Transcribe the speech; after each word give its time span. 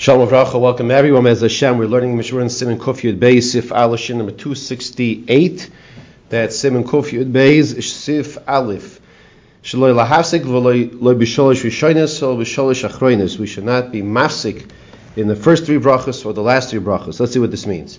Shalom 0.00 0.26
Avracha, 0.26 0.58
welcome 0.58 0.90
everyone. 0.90 1.26
As 1.26 1.42
Hashem, 1.42 1.76
we're 1.76 1.84
learning 1.84 2.16
Mishmur 2.16 2.50
Simon 2.50 2.78
Kuf 2.78 3.02
Yud 3.02 3.18
Beis, 3.18 3.42
Sif 3.42 3.68
Alashin 3.68 4.16
number 4.16 4.32
268. 4.32 5.68
That's 6.30 6.58
Simon 6.58 6.84
Kuf 6.84 7.10
Yud 7.10 7.32
Beis, 7.32 7.82
Sif 7.82 8.38
Aleph. 8.48 8.98
Shaloi 9.62 9.92
lahafsik 9.94 10.40
v'loi 10.40 10.88
b'sholish 10.88 11.62
rishonis 11.66 12.26
or 12.26 12.34
b'sholish 12.34 12.88
achroinis. 12.88 13.38
We 13.38 13.46
should 13.46 13.64
not 13.64 13.92
be 13.92 14.00
mafsik 14.00 14.70
in 15.16 15.28
the 15.28 15.36
first 15.36 15.66
three 15.66 15.76
brachas 15.76 16.24
or 16.24 16.32
the 16.32 16.40
last 16.40 16.70
three 16.70 16.80
brachas. 16.80 17.20
Let's 17.20 17.34
see 17.34 17.38
what 17.38 17.50
this 17.50 17.66
means. 17.66 17.98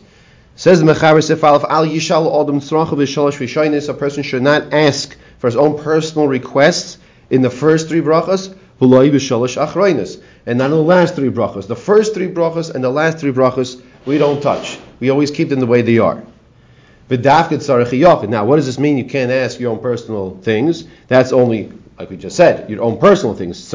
Says 0.55 0.79
the 0.79 0.91
Mechaber 0.91 1.23
Sif 1.23 1.43
Aleph, 1.43 1.65
Al 1.69 1.85
Yishal 1.85 2.41
Adam 2.41 2.61
Tzracha 2.61 2.93
b'sholish 2.93 3.37
rishonis. 3.37 3.89
A 3.89 3.93
person 3.93 4.23
should 4.23 4.41
not 4.41 4.73
ask 4.73 5.15
for 5.37 5.45
his 5.45 5.55
own 5.55 5.77
personal 5.77 6.27
requests 6.27 6.97
in 7.29 7.43
the 7.43 7.51
first 7.51 7.89
three 7.89 8.01
brachas, 8.01 8.51
v'loi 8.81 9.11
b'sholish 9.11 9.63
achroinis 9.63 10.19
and 10.45 10.57
not 10.57 10.69
the 10.69 10.75
last 10.75 11.15
three 11.15 11.29
brachas. 11.29 11.67
The 11.67 11.75
first 11.75 12.13
three 12.13 12.27
brachas 12.27 12.73
and 12.73 12.83
the 12.83 12.89
last 12.89 13.19
three 13.19 13.31
brachas 13.31 13.81
we 14.05 14.17
don't 14.17 14.41
touch. 14.41 14.79
We 14.99 15.09
always 15.09 15.31
keep 15.31 15.49
them 15.49 15.59
the 15.59 15.67
way 15.67 15.81
they 15.81 15.99
are. 15.99 16.23
Now, 17.09 18.45
what 18.45 18.55
does 18.55 18.65
this 18.65 18.79
mean? 18.79 18.97
You 18.97 19.05
can't 19.05 19.31
ask 19.31 19.59
your 19.59 19.71
own 19.71 19.79
personal 19.79 20.37
things. 20.41 20.85
That's 21.07 21.33
only, 21.33 21.71
like 21.99 22.09
we 22.09 22.15
just 22.17 22.37
said, 22.37 22.69
your 22.69 22.81
own 22.81 22.97
personal 22.99 23.35
things. 23.35 23.69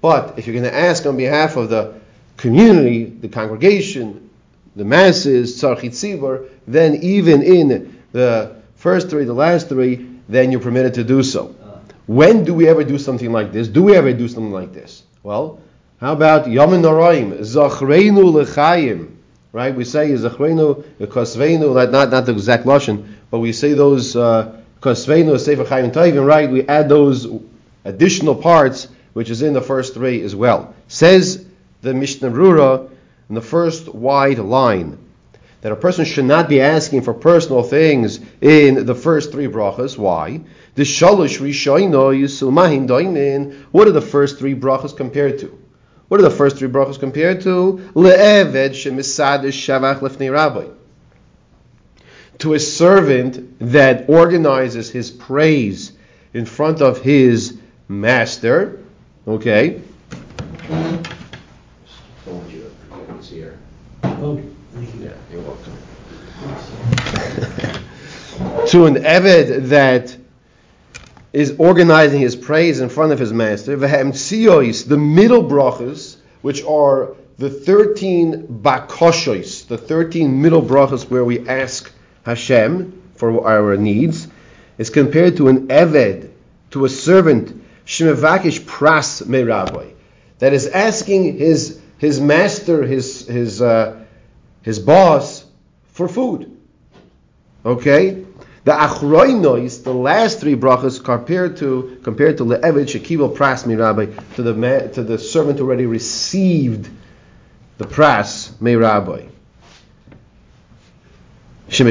But 0.00 0.38
if 0.38 0.46
you're 0.46 0.54
going 0.54 0.64
to 0.64 0.74
ask 0.74 1.06
on 1.06 1.16
behalf 1.16 1.56
of 1.56 1.70
the 1.70 1.94
community, 2.36 3.04
the 3.06 3.28
congregation, 3.28 4.28
the 4.76 4.84
masses, 4.84 5.60
then 5.60 6.94
even 6.96 7.42
in 7.42 8.02
the 8.12 8.56
first 8.76 9.08
three, 9.10 9.24
the 9.24 9.32
last 9.32 9.68
three, 9.68 10.08
then 10.28 10.52
you're 10.52 10.60
permitted 10.60 10.94
to 10.94 11.04
do 11.04 11.22
so. 11.22 11.54
When 12.08 12.42
do 12.44 12.54
we 12.54 12.66
ever 12.66 12.84
do 12.84 12.96
something 12.96 13.30
like 13.32 13.52
this? 13.52 13.68
Do 13.68 13.82
we 13.82 13.94
ever 13.94 14.14
do 14.14 14.28
something 14.28 14.50
like 14.50 14.72
this? 14.72 15.02
Well, 15.22 15.60
how 16.00 16.14
about 16.14 16.46
Yamim 16.46 16.80
Noraim, 16.80 17.40
Zachreinu 17.40 18.32
Lechayim, 18.32 19.14
right? 19.52 19.74
We 19.74 19.84
say 19.84 20.08
Zachreinu 20.12 20.84
Kosveinu, 21.00 21.90
not, 21.92 22.10
not 22.10 22.24
the 22.24 22.32
exact 22.32 22.64
Lashon, 22.64 23.06
but 23.30 23.40
we 23.40 23.52
say 23.52 23.74
those 23.74 24.14
Kosveinu, 24.14 25.34
uh, 25.34 25.38
Sefer 25.38 25.64
Chayim 25.64 25.92
Taivim, 25.92 26.26
right? 26.26 26.50
We 26.50 26.66
add 26.66 26.88
those 26.88 27.28
additional 27.84 28.34
parts, 28.34 28.88
which 29.12 29.28
is 29.28 29.42
in 29.42 29.52
the 29.52 29.60
first 29.60 29.92
three 29.92 30.22
as 30.22 30.34
well. 30.34 30.74
Says 30.88 31.44
the 31.82 31.92
Mishnah 31.92 32.30
Berura 32.30 32.88
in 33.28 33.34
the 33.34 33.42
first 33.42 33.86
wide 33.86 34.38
line, 34.38 34.98
that 35.60 35.72
a 35.72 35.76
person 35.76 36.04
should 36.04 36.24
not 36.24 36.48
be 36.48 36.60
asking 36.60 37.02
for 37.02 37.12
personal 37.12 37.62
things 37.62 38.20
in 38.40 38.86
the 38.86 38.94
first 38.94 39.32
three 39.32 39.48
brachas. 39.48 39.98
Why? 39.98 40.40
The 40.76 40.84
shalosh 40.84 41.40
rishoino 41.40 42.16
yusulmahim 42.16 42.86
doimin. 42.86 43.64
What 43.72 43.88
are 43.88 43.92
the 43.92 44.00
first 44.00 44.38
three 44.38 44.54
brachas 44.54 44.96
compared 44.96 45.40
to? 45.40 45.58
What 46.06 46.20
are 46.20 46.22
the 46.22 46.30
first 46.30 46.56
three 46.56 46.68
brachas 46.68 46.98
compared 46.98 47.40
to? 47.42 47.90
Le'eved 47.94 48.70
shemisadish 48.70 49.58
shavach 49.58 49.98
lefnei 49.98 50.32
rabbi. 50.32 50.66
To 52.38 52.54
a 52.54 52.60
servant 52.60 53.58
that 53.58 54.08
organizes 54.08 54.90
his 54.90 55.10
praise 55.10 55.92
in 56.32 56.46
front 56.46 56.80
of 56.80 57.02
his 57.02 57.58
master. 57.88 58.80
Okay. 59.26 59.82
Oh. 64.04 64.42
Yeah, 64.78 65.10
you're 65.32 65.42
welcome. 65.42 65.72
to 68.68 68.86
an 68.86 68.94
Eved 68.94 69.70
that 69.70 70.16
is 71.32 71.56
organizing 71.58 72.20
his 72.20 72.36
praise 72.36 72.78
in 72.80 72.88
front 72.88 73.10
of 73.12 73.18
his 73.18 73.32
master, 73.32 73.76
the 73.76 74.96
middle 74.96 75.42
brachas, 75.42 76.18
which 76.42 76.62
are 76.64 77.16
the 77.38 77.50
13 77.50 78.60
bakoshois, 78.62 79.66
the 79.66 79.78
13 79.78 80.40
middle 80.40 80.62
brachas 80.62 81.10
where 81.10 81.24
we 81.24 81.48
ask 81.48 81.90
Hashem 82.24 83.02
for 83.16 83.48
our 83.48 83.76
needs, 83.76 84.28
is 84.76 84.90
compared 84.90 85.38
to 85.38 85.48
an 85.48 85.66
Eved, 85.68 86.30
to 86.70 86.84
a 86.84 86.88
servant, 86.88 87.64
Shemevakish 87.84 88.60
pras 88.60 89.26
me 89.26 89.42
that 90.38 90.52
is 90.52 90.68
asking 90.68 91.38
his 91.38 91.80
his 91.98 92.20
master, 92.20 92.84
his 92.84 93.26
his 93.26 93.60
uh, 93.60 93.97
his 94.68 94.78
boss, 94.78 95.46
for 95.92 96.08
food. 96.08 96.54
Okay? 97.64 98.26
The 98.64 98.72
achroinois, 98.72 99.82
the 99.82 99.94
last 99.94 100.40
three 100.40 100.56
brachas, 100.56 101.02
compared 101.02 101.56
to 101.56 101.98
compared 102.02 102.36
to 102.36 102.44
le'evid 102.44 102.84
shekibel 102.84 103.34
pras 103.34 103.64
rabbi, 103.66 104.04
to 104.34 104.42
the 104.42 104.90
to 104.92 105.02
the 105.02 105.18
servant 105.18 105.58
who 105.58 105.64
already 105.64 105.86
received 105.86 106.90
the 107.78 107.86
pras 107.86 108.60
me 108.60 108.74
rabbi. 108.74 109.28
So 111.70 111.84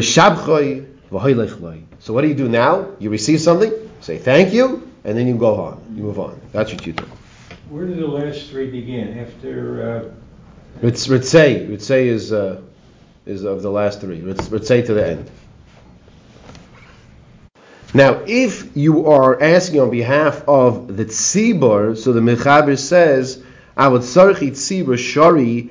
what 2.14 2.22
do 2.22 2.28
you 2.28 2.36
do 2.36 2.48
now? 2.48 2.92
You 3.00 3.10
receive 3.10 3.42
something, 3.42 3.74
say 4.02 4.20
thank 4.20 4.54
you, 4.54 4.88
and 5.04 5.18
then 5.18 5.26
you 5.26 5.36
go 5.36 5.56
on. 5.56 5.82
You 5.96 6.04
move 6.04 6.20
on. 6.20 6.40
That's 6.52 6.72
what 6.72 6.86
you 6.86 6.94
do. 6.94 7.06
Where 7.70 7.88
do 7.88 7.96
the 7.96 8.06
last 8.06 8.52
three 8.52 8.70
begin? 8.70 9.18
After 9.18 9.82
uh... 9.82 10.10
Ritzei. 10.82 11.68
Ritzei 11.68 12.06
is 12.06 12.32
uh, 12.32 12.62
is 13.28 13.44
of 13.44 13.62
the 13.62 13.70
last 13.70 14.02
three. 14.02 14.22
Let's, 14.22 14.68
say 14.68 14.82
to 14.82 14.94
the 14.94 15.08
end. 15.08 15.30
Now, 17.94 18.22
if 18.26 18.76
you 18.76 19.08
are 19.08 19.42
asking 19.42 19.80
on 19.82 19.90
behalf 19.90 20.44
of 20.48 20.96
the 20.96 21.06
tzibur, 21.06 21.98
so 21.98 22.14
the 22.14 22.20
Mechaber 22.20 22.78
says, 22.78 23.44
I 23.76 23.88
would 23.88 24.02
sarchi 24.02 24.52
tzibur 24.52 24.98
shari, 24.98 25.70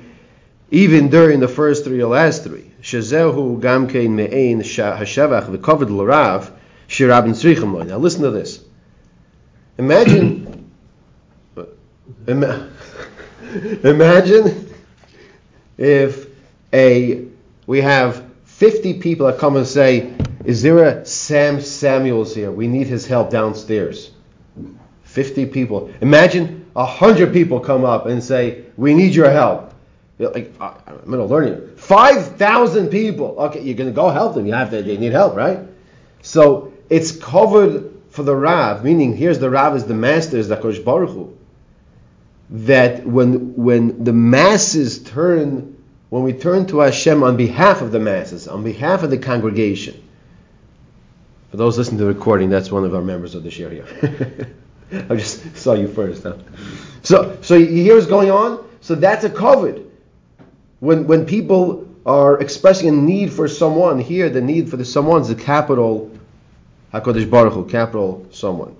even 0.71 1.09
during 1.09 1.39
the 1.39 1.47
first 1.47 1.83
three 1.83 2.01
or 2.01 2.07
last 2.07 2.43
three. 2.43 2.71
Shazehu 2.81 3.61
gamkein 3.61 4.11
me'ein 4.11 4.61
hashevach 4.61 5.45
v'kovid 5.45 5.89
l'rav 5.89 6.51
shirabin 6.87 7.29
tzrichem 7.31 7.73
loy. 7.73 7.83
Now 7.83 7.97
listen 7.97 8.23
to 8.23 8.31
this. 8.31 8.63
Imagine, 9.77 10.71
imagine 13.83 14.73
if 15.77 16.27
a 16.73 17.27
we 17.67 17.81
have 17.81 18.25
50 18.45 18.99
people 18.99 19.27
that 19.27 19.37
come 19.37 19.55
and 19.57 19.67
say, 19.67 20.13
Is 20.45 20.63
there 20.63 20.83
a 20.83 21.05
Sam 21.05 21.61
Samuels 21.61 22.33
here? 22.33 22.51
We 22.51 22.67
need 22.67 22.87
his 22.87 23.05
help 23.05 23.29
downstairs. 23.29 24.09
50 25.03 25.45
people. 25.47 25.91
Imagine 26.01 26.65
100 26.73 27.33
people 27.33 27.59
come 27.59 27.85
up 27.85 28.07
and 28.07 28.23
say, 28.23 28.63
We 28.77 28.95
need 28.95 29.13
your 29.13 29.29
help. 29.29 29.75
Like, 30.17 30.51
I'm 30.59 31.05
going 31.05 31.19
to 31.19 31.25
learn 31.25 31.47
you. 31.47 31.73
5,000 31.77 32.89
people. 32.89 33.35
Okay, 33.37 33.61
you're 33.61 33.75
going 33.75 33.89
to 33.89 33.95
go 33.95 34.09
help 34.09 34.33
them. 34.33 34.47
You 34.47 34.53
have 34.53 34.71
to, 34.71 34.81
they 34.81 34.97
need 34.97 35.11
help, 35.11 35.35
right? 35.35 35.59
So 36.23 36.73
it's 36.89 37.11
covered 37.11 37.93
for 38.09 38.23
the 38.23 38.35
Rav, 38.35 38.83
meaning 38.83 39.15
here's 39.15 39.37
the 39.37 39.49
Rav 39.49 39.75
is 39.75 39.85
the 39.85 39.93
master, 39.93 40.37
is 40.37 40.47
the 40.47 40.57
Kosh 40.57 40.79
Baruch 40.79 41.11
Hu, 41.11 41.37
that 42.49 43.05
when, 43.05 43.53
when 43.55 44.03
the 44.03 44.13
masses 44.13 45.03
turn 45.03 45.76
when 46.09 46.23
we 46.23 46.33
turn 46.33 46.65
to 46.67 46.79
Hashem 46.79 47.23
on 47.23 47.37
behalf 47.37 47.81
of 47.81 47.91
the 47.91 47.99
masses, 47.99 48.47
on 48.47 48.63
behalf 48.63 49.03
of 49.03 49.09
the 49.09 49.17
congregation. 49.17 50.03
For 51.51 51.57
those 51.57 51.77
listening 51.77 51.97
to 51.99 52.05
the 52.05 52.13
recording, 52.13 52.49
that's 52.49 52.71
one 52.71 52.83
of 52.83 52.93
our 52.93 53.01
members 53.01 53.35
of 53.35 53.43
the 53.43 53.51
share 53.51 53.69
here. 53.69 53.85
I 55.09 55.15
just 55.15 55.57
saw 55.57 55.73
you 55.73 55.87
first. 55.87 56.23
Huh? 56.23 56.37
So, 57.03 57.37
so 57.41 57.55
you 57.55 57.83
hear 57.83 57.95
what's 57.95 58.07
going 58.07 58.31
on? 58.31 58.65
So 58.81 58.95
that's 58.95 59.23
a 59.23 59.29
covered. 59.29 59.85
When, 60.79 61.07
when 61.07 61.25
people 61.25 61.87
are 62.05 62.39
expressing 62.39 62.87
a 62.89 62.91
need 62.91 63.33
for 63.33 63.47
someone, 63.47 63.99
here 63.99 64.29
the 64.29 64.41
need 64.41 64.69
for 64.69 64.77
the 64.77 64.85
someone 64.85 65.21
is 65.21 65.27
the 65.27 65.35
capital 65.35 66.11
HaKadosh 66.93 67.29
Baruch 67.29 67.53
Hu, 67.53 67.65
capital 67.65 68.25
someone. 68.31 68.75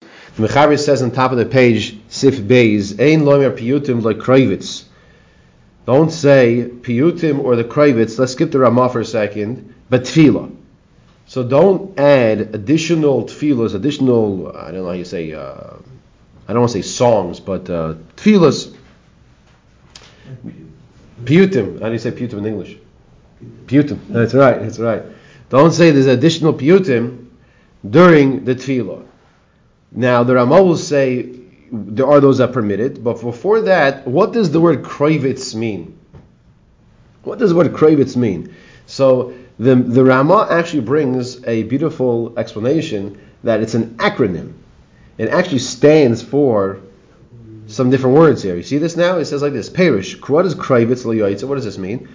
The 0.00 0.46
Mechaber 0.46 0.78
says 0.78 1.02
on 1.02 1.10
top 1.10 1.32
of 1.32 1.38
the 1.38 1.46
page, 1.46 1.98
Sif 2.08 2.36
Beis, 2.36 3.00
Ein 3.00 3.22
loimer 3.22 3.56
piyutim 3.56 4.02
like 4.02 4.18
kravitz. 4.18 4.84
Don't 5.86 6.10
say 6.10 6.68
piyutim 6.68 7.42
or 7.42 7.54
the 7.54 7.64
kravitz. 7.64 8.18
Let's 8.18 8.32
skip 8.32 8.50
the 8.50 8.58
Ramah 8.58 8.90
for 8.90 9.00
a 9.00 9.04
second. 9.04 9.72
But 9.88 10.02
tefillah. 10.02 10.54
So 11.26 11.42
don't 11.42 11.98
add 11.98 12.54
additional 12.54 13.24
tefillahs, 13.24 13.74
additional, 13.74 14.56
I 14.56 14.72
don't 14.72 14.82
know 14.82 14.86
how 14.86 14.92
you 14.92 15.04
say, 15.04 15.32
uh, 15.32 15.74
I 16.48 16.52
don't 16.52 16.60
want 16.60 16.72
to 16.72 16.82
say 16.82 16.88
songs, 16.88 17.40
but 17.40 17.70
uh, 17.70 17.94
tefillahs. 18.16 18.74
Piyutim. 21.24 21.80
How 21.80 21.86
do 21.86 21.92
you 21.92 21.98
say 21.98 22.10
piyutim 22.10 22.38
in 22.38 22.46
English? 22.46 22.76
Piyutim. 23.66 23.98
That's 24.08 24.34
right. 24.34 24.60
That's 24.60 24.78
right. 24.78 25.02
Don't 25.50 25.72
say 25.72 25.92
there's 25.92 26.06
additional 26.06 26.52
piyutim 26.52 27.26
during 27.88 28.44
the 28.44 28.56
tefillah. 28.56 29.06
Now 29.92 30.24
the 30.24 30.34
Ramah 30.34 30.62
will 30.62 30.76
say 30.76 31.22
there 31.70 32.06
are 32.06 32.20
those 32.20 32.38
that 32.38 32.52
permit 32.52 32.80
it. 32.80 33.02
But 33.02 33.20
before 33.20 33.62
that, 33.62 34.06
what 34.06 34.32
does 34.32 34.50
the 34.50 34.60
word 34.60 34.82
kravitz 34.82 35.54
mean? 35.54 35.98
What 37.22 37.38
does 37.38 37.50
the 37.50 37.56
word 37.56 37.72
kravitz 37.72 38.16
mean? 38.16 38.54
So 38.86 39.34
the, 39.58 39.74
the 39.74 40.04
Rama 40.04 40.46
actually 40.50 40.82
brings 40.82 41.44
a 41.44 41.64
beautiful 41.64 42.38
explanation 42.38 43.20
that 43.42 43.60
it's 43.60 43.74
an 43.74 43.96
acronym. 43.96 44.54
It 45.18 45.28
actually 45.28 45.60
stands 45.60 46.22
for 46.22 46.80
some 47.66 47.90
different 47.90 48.16
words 48.16 48.42
here. 48.42 48.56
You 48.56 48.62
see 48.62 48.78
this 48.78 48.96
now? 48.96 49.18
It 49.18 49.24
says 49.24 49.42
like 49.42 49.52
this: 49.52 49.68
Perish. 49.68 50.20
What 50.28 50.46
is 50.46 50.54
krivitz 50.54 51.04
liyaitza? 51.04 51.44
What 51.44 51.56
does 51.56 51.64
this 51.64 51.78
mean? 51.78 52.08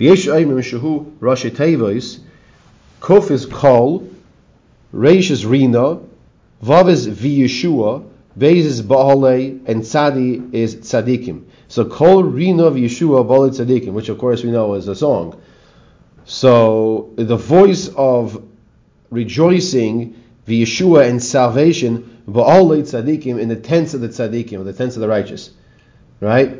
Rashi 0.00 1.50
tevois. 1.50 2.20
Kuf 3.00 3.30
is 3.30 3.46
kol. 3.46 4.08
Reish 4.92 5.30
is 5.30 5.46
rina. 5.46 6.00
Vav 6.62 6.88
is 6.88 7.06
v'yeshua. 7.06 8.08
Beis 8.38 8.64
is 8.64 8.82
ba'alei. 8.82 9.66
And 9.66 9.82
tzadi 9.82 10.54
is 10.54 10.76
tzadikim. 10.76 11.44
So 11.68 11.84
kol 11.84 12.22
rina 12.24 12.64
v'yeshua 12.64 13.26
ba'alei 13.26 13.50
tzadikim, 13.50 13.92
which 13.92 14.08
of 14.08 14.18
course 14.18 14.42
we 14.42 14.50
know 14.50 14.74
is 14.74 14.88
a 14.88 14.94
song. 14.94 15.40
So 16.24 17.12
the 17.16 17.36
voice 17.36 17.88
of 17.96 18.42
rejoicing, 19.10 20.22
the 20.44 20.62
Yeshua 20.62 21.08
and 21.08 21.22
salvation, 21.22 22.22
ba'alei 22.28 22.82
tzadikim 22.82 23.40
in 23.40 23.48
the 23.48 23.56
tents 23.56 23.94
of 23.94 24.00
the 24.00 24.08
tzadikim, 24.08 24.64
the 24.64 24.72
tents 24.72 24.96
of 24.96 25.00
the 25.00 25.08
righteous, 25.08 25.50
right? 26.20 26.58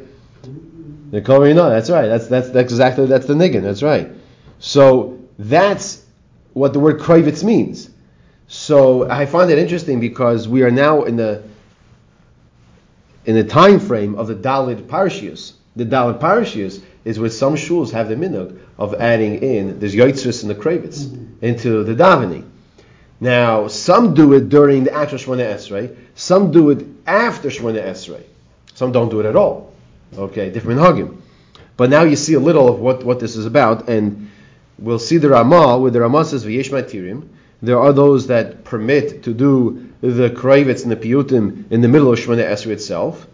The 1.10 1.20
kol 1.20 1.40
rina, 1.40 1.68
that's 1.68 1.90
right. 1.90 2.06
That's 2.06 2.26
that's 2.26 2.50
that's 2.50 2.72
exactly 2.72 3.06
that's 3.06 3.26
the 3.26 3.34
niggin. 3.34 3.62
That's 3.62 3.82
right. 3.82 4.10
So 4.58 5.20
that's 5.38 6.04
what 6.52 6.72
the 6.72 6.80
word 6.80 7.00
krivitz 7.00 7.44
means. 7.44 7.90
So 8.48 9.08
I 9.08 9.26
find 9.26 9.50
it 9.50 9.58
interesting 9.58 10.00
because 10.00 10.48
we 10.48 10.62
are 10.62 10.70
now 10.70 11.02
in 11.02 11.16
the 11.16 11.42
in 13.26 13.34
the 13.34 13.44
time 13.44 13.80
frame 13.80 14.14
of 14.14 14.28
the 14.28 14.34
Dalit 14.34 14.86
Parshias. 14.86 15.52
The 15.74 15.84
Dalit 15.84 16.20
Parshias 16.20 16.80
is 17.04 17.18
where 17.18 17.28
some 17.28 17.54
shuls 17.54 17.90
have 17.90 18.08
the 18.08 18.14
minhag 18.14 18.58
of 18.78 18.94
adding 18.94 19.42
in 19.42 19.78
there's 19.78 19.94
yoitzris 19.94 20.42
and 20.42 20.50
the 20.50 20.54
kravitz 20.54 21.04
mm-hmm. 21.04 21.44
into 21.44 21.84
the 21.84 21.94
davening. 21.94 22.44
Now 23.20 23.68
some 23.68 24.14
do 24.14 24.32
it 24.32 24.48
during 24.48 24.84
the 24.84 24.94
actual 24.94 25.18
Shemona 25.18 25.54
Esrei, 25.54 25.96
some 26.14 26.50
do 26.50 26.70
it 26.70 26.86
after 27.06 27.48
Shemona 27.48 27.82
Esrei, 27.84 28.22
some 28.74 28.92
don't 28.92 29.08
do 29.08 29.20
it 29.20 29.26
at 29.26 29.36
all. 29.36 29.72
Okay, 30.16 30.50
different 30.50 30.80
hagim. 30.80 31.20
But 31.76 31.90
now 31.90 32.02
you 32.02 32.16
see 32.16 32.34
a 32.34 32.40
little 32.40 32.68
of 32.68 32.80
what, 32.80 33.04
what 33.04 33.20
this 33.20 33.36
is 33.36 33.44
about, 33.44 33.88
and 33.88 34.30
we'll 34.78 34.98
see 34.98 35.18
the 35.18 35.28
Ramah, 35.28 35.78
where 35.78 35.90
the 35.90 36.00
Ramah 36.00 36.24
says 36.24 36.44
v'yesh 36.44 36.70
matirim. 36.70 37.28
There 37.60 37.78
are 37.78 37.92
those 37.92 38.28
that 38.28 38.64
permit 38.64 39.24
to 39.24 39.34
do 39.34 39.85
the 40.00 40.30
kravitz 40.30 40.82
and 40.82 40.92
the 40.92 40.96
piyutim 40.96 41.70
in 41.70 41.80
the 41.80 41.88
middle 41.88 42.12
of 42.12 42.18
Shemona 42.18 42.44
Esrei 42.44 42.72
itself. 42.72 43.26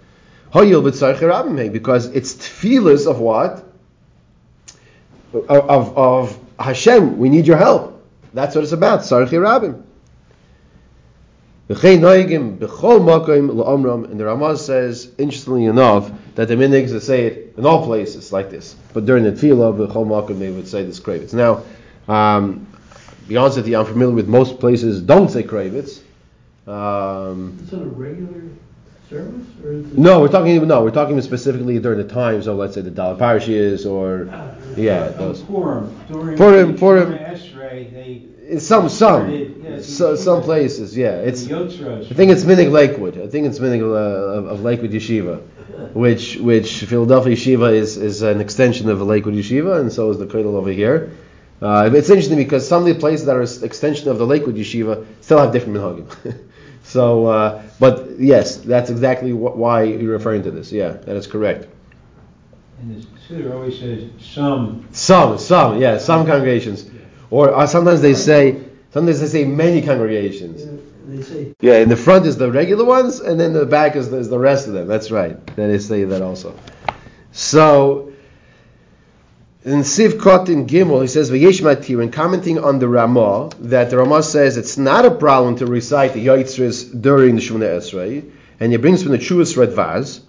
Because 0.52 2.06
it's 2.06 2.34
tefillas 2.34 3.06
of 3.06 3.20
what? 3.20 3.64
Of, 5.32 5.96
of 5.96 6.38
Hashem, 6.58 7.18
we 7.18 7.30
need 7.30 7.46
your 7.46 7.56
help. 7.56 8.04
That's 8.34 8.54
what 8.54 8.64
it's 8.64 8.72
about. 8.72 9.00
Sarchi 9.00 9.38
Rabim. 9.38 9.82
And 11.68 11.78
the 11.80 12.66
Ramaz 14.24 14.58
says, 14.58 15.10
interestingly 15.16 15.64
enough, 15.64 16.10
that 16.34 16.48
the 16.48 16.54
minigs 16.54 17.00
say 17.00 17.26
it 17.26 17.54
in 17.56 17.64
all 17.64 17.84
places 17.84 18.30
like 18.30 18.50
this. 18.50 18.74
But 18.92 19.06
during 19.06 19.24
the 19.24 19.32
tefillah, 19.32 19.88
b'chol 19.88 20.06
makom, 20.06 20.38
they 20.38 20.50
would 20.50 20.68
say 20.68 20.84
this 20.84 21.00
kravitz. 21.00 21.32
Now, 21.32 21.62
um, 22.08 22.66
with 23.28 23.68
you, 23.68 23.78
I'm 23.78 23.86
familiar 23.86 24.14
with 24.14 24.28
most 24.28 24.60
places 24.60 25.00
don't 25.00 25.30
say 25.30 25.44
kravitz. 25.44 26.00
Um, 26.66 27.58
it's 27.62 27.72
on 27.72 27.82
a 27.82 27.84
regular 27.86 28.42
service, 29.10 29.46
or 29.64 29.72
is 29.72 29.92
it 29.92 29.98
no, 29.98 30.20
we're 30.20 30.28
talking 30.28 30.66
no, 30.68 30.82
we're 30.84 30.90
talking 30.92 31.20
specifically 31.20 31.78
during 31.80 31.98
the 31.98 32.12
times 32.12 32.46
of 32.46 32.56
let's 32.56 32.74
say 32.74 32.82
the 32.82 32.90
Dalai 32.90 33.18
Parashiyas 33.18 33.84
or 33.84 34.28
ah, 34.32 34.54
yeah, 34.76 35.08
those. 35.08 35.42
Purim, 35.42 35.92
during 36.08 36.36
Purim, 36.36 36.76
Purim. 36.76 37.12
Esrei, 37.14 37.92
they 37.92 38.22
it's 38.52 38.66
some 38.66 38.88
some 38.88 39.30
yeah, 39.30 39.80
so, 39.80 40.14
some 40.14 40.42
places, 40.42 40.96
yeah. 40.96 41.16
It's 41.16 41.50
I 41.50 41.68
think 42.14 42.30
it's 42.30 42.44
Minig 42.44 42.70
Lakewood. 42.70 43.18
I 43.18 43.26
think 43.26 43.46
it's 43.46 43.58
Minig 43.58 43.80
uh, 43.80 44.50
of 44.50 44.62
Lakewood 44.62 44.90
Yeshiva, 44.90 45.40
which 45.94 46.36
which 46.36 46.84
Philadelphia 46.84 47.34
Yeshiva 47.34 47.72
is 47.72 47.96
is 47.96 48.22
an 48.22 48.40
extension 48.40 48.88
of 48.90 49.00
Lakewood 49.00 49.34
Yeshiva, 49.34 49.80
and 49.80 49.92
so 49.92 50.10
is 50.10 50.18
the 50.18 50.26
cradle 50.26 50.56
over 50.56 50.70
here. 50.70 51.12
Uh, 51.62 51.88
it's 51.94 52.10
interesting 52.10 52.36
because 52.36 52.68
some 52.68 52.82
of 52.82 52.88
the 52.92 53.00
places 53.00 53.26
that 53.26 53.36
are 53.36 53.42
an 53.42 53.64
extension 53.64 54.08
of 54.08 54.18
the 54.18 54.26
Lakewood 54.26 54.56
Yeshiva 54.56 55.06
still 55.20 55.38
have 55.38 55.52
different 55.52 55.76
minhagim. 55.76 56.38
So, 56.92 57.26
uh, 57.26 57.62
but 57.80 58.20
yes, 58.20 58.56
that's 58.56 58.90
exactly 58.90 59.30
wh- 59.30 59.56
why 59.56 59.84
you're 59.84 60.12
referring 60.12 60.42
to 60.42 60.50
this. 60.50 60.70
Yeah, 60.70 60.90
that 60.90 61.16
is 61.16 61.26
correct. 61.26 61.66
And 62.80 63.02
the 63.02 63.06
Siddur 63.18 63.54
always 63.54 63.78
says 63.78 64.10
some. 64.20 64.86
Some, 64.92 65.38
some, 65.38 65.80
yeah, 65.80 65.96
some 65.96 66.26
congregations, 66.26 66.90
or 67.30 67.54
uh, 67.54 67.66
sometimes 67.66 68.02
they 68.02 68.12
say, 68.12 68.62
sometimes 68.92 69.20
they 69.20 69.26
say 69.26 69.44
many 69.44 69.80
congregations. 69.80 70.66
Yeah, 70.66 70.72
they 71.06 71.22
say. 71.22 71.54
Yeah, 71.60 71.78
in 71.78 71.88
the 71.88 71.96
front 71.96 72.26
is 72.26 72.36
the 72.36 72.52
regular 72.52 72.84
ones, 72.84 73.20
and 73.20 73.40
then 73.40 73.54
the 73.54 73.64
back 73.64 73.96
is 73.96 74.10
the, 74.10 74.18
is 74.18 74.28
the 74.28 74.38
rest 74.38 74.66
of 74.66 74.74
them. 74.74 74.86
That's 74.86 75.10
right. 75.10 75.34
They 75.56 75.78
say 75.78 76.04
that 76.04 76.20
also. 76.20 76.54
So 77.30 78.11
in 79.64 79.80
Siv 79.80 80.14
Kotin 80.14 80.66
Gimel, 80.66 81.02
he 81.02 81.06
says, 81.06 81.30
V'yesh 81.30 81.62
matir, 81.62 82.02
and 82.02 82.12
commenting 82.12 82.58
on 82.58 82.80
the 82.80 82.88
Ramah, 82.88 83.50
that 83.60 83.90
the 83.90 83.98
Ramah 83.98 84.24
says 84.24 84.56
it's 84.56 84.76
not 84.76 85.04
a 85.04 85.10
problem 85.10 85.56
to 85.56 85.66
recite 85.66 86.14
the 86.14 86.26
Yoitzris 86.26 87.00
during 87.00 87.36
the 87.36 87.40
Shemona 87.40 87.76
Esrei, 87.76 88.28
and 88.58 88.72
he 88.72 88.78
brings 88.78 89.02
from 89.02 89.12
the 89.12 89.18
Chuas 89.18 89.56
Radvaz, 89.56 90.20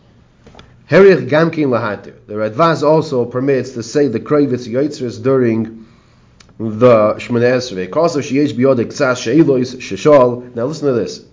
Herich 0.87 1.27
Gamkin 1.27 1.69
Lahatir. 1.69 2.13
The 2.27 2.35
Radvaz 2.35 2.83
also 2.83 3.25
permits 3.25 3.71
to 3.71 3.81
say 3.81 4.07
the 4.07 4.19
Kravitz 4.19 4.67
Yoitzris 4.67 5.23
during 5.23 5.87
the 6.59 7.15
Shemona 7.15 7.57
Esrei. 7.57 7.91
Kaso 7.91 8.19
Sheyesh 8.19 8.53
Biyodek 8.53 8.91
Ksas 8.91 9.17
Sheilois 9.17 9.75
Sheshol. 9.77 10.53
Now 10.53 10.65
listen 10.65 10.87
to 10.87 10.93
this. 10.93 11.25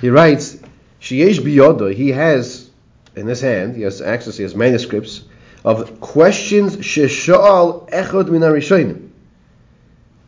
He 0.00 0.08
writes, 0.08 0.56
Sheyesh 1.02 1.40
Biyodo, 1.40 1.92
he 1.92 2.12
has 2.12 2.70
in 3.14 3.26
his 3.26 3.42
hand, 3.42 3.76
he 3.76 3.82
has 3.82 4.00
access, 4.00 4.38
he 4.38 4.44
has 4.44 4.54
manuscripts, 4.54 5.24
of 5.68 6.00
questions 6.00 6.76
sheshal 6.78 7.90
echod 7.90 8.30
min 8.30 8.40
rishonim. 8.40 9.10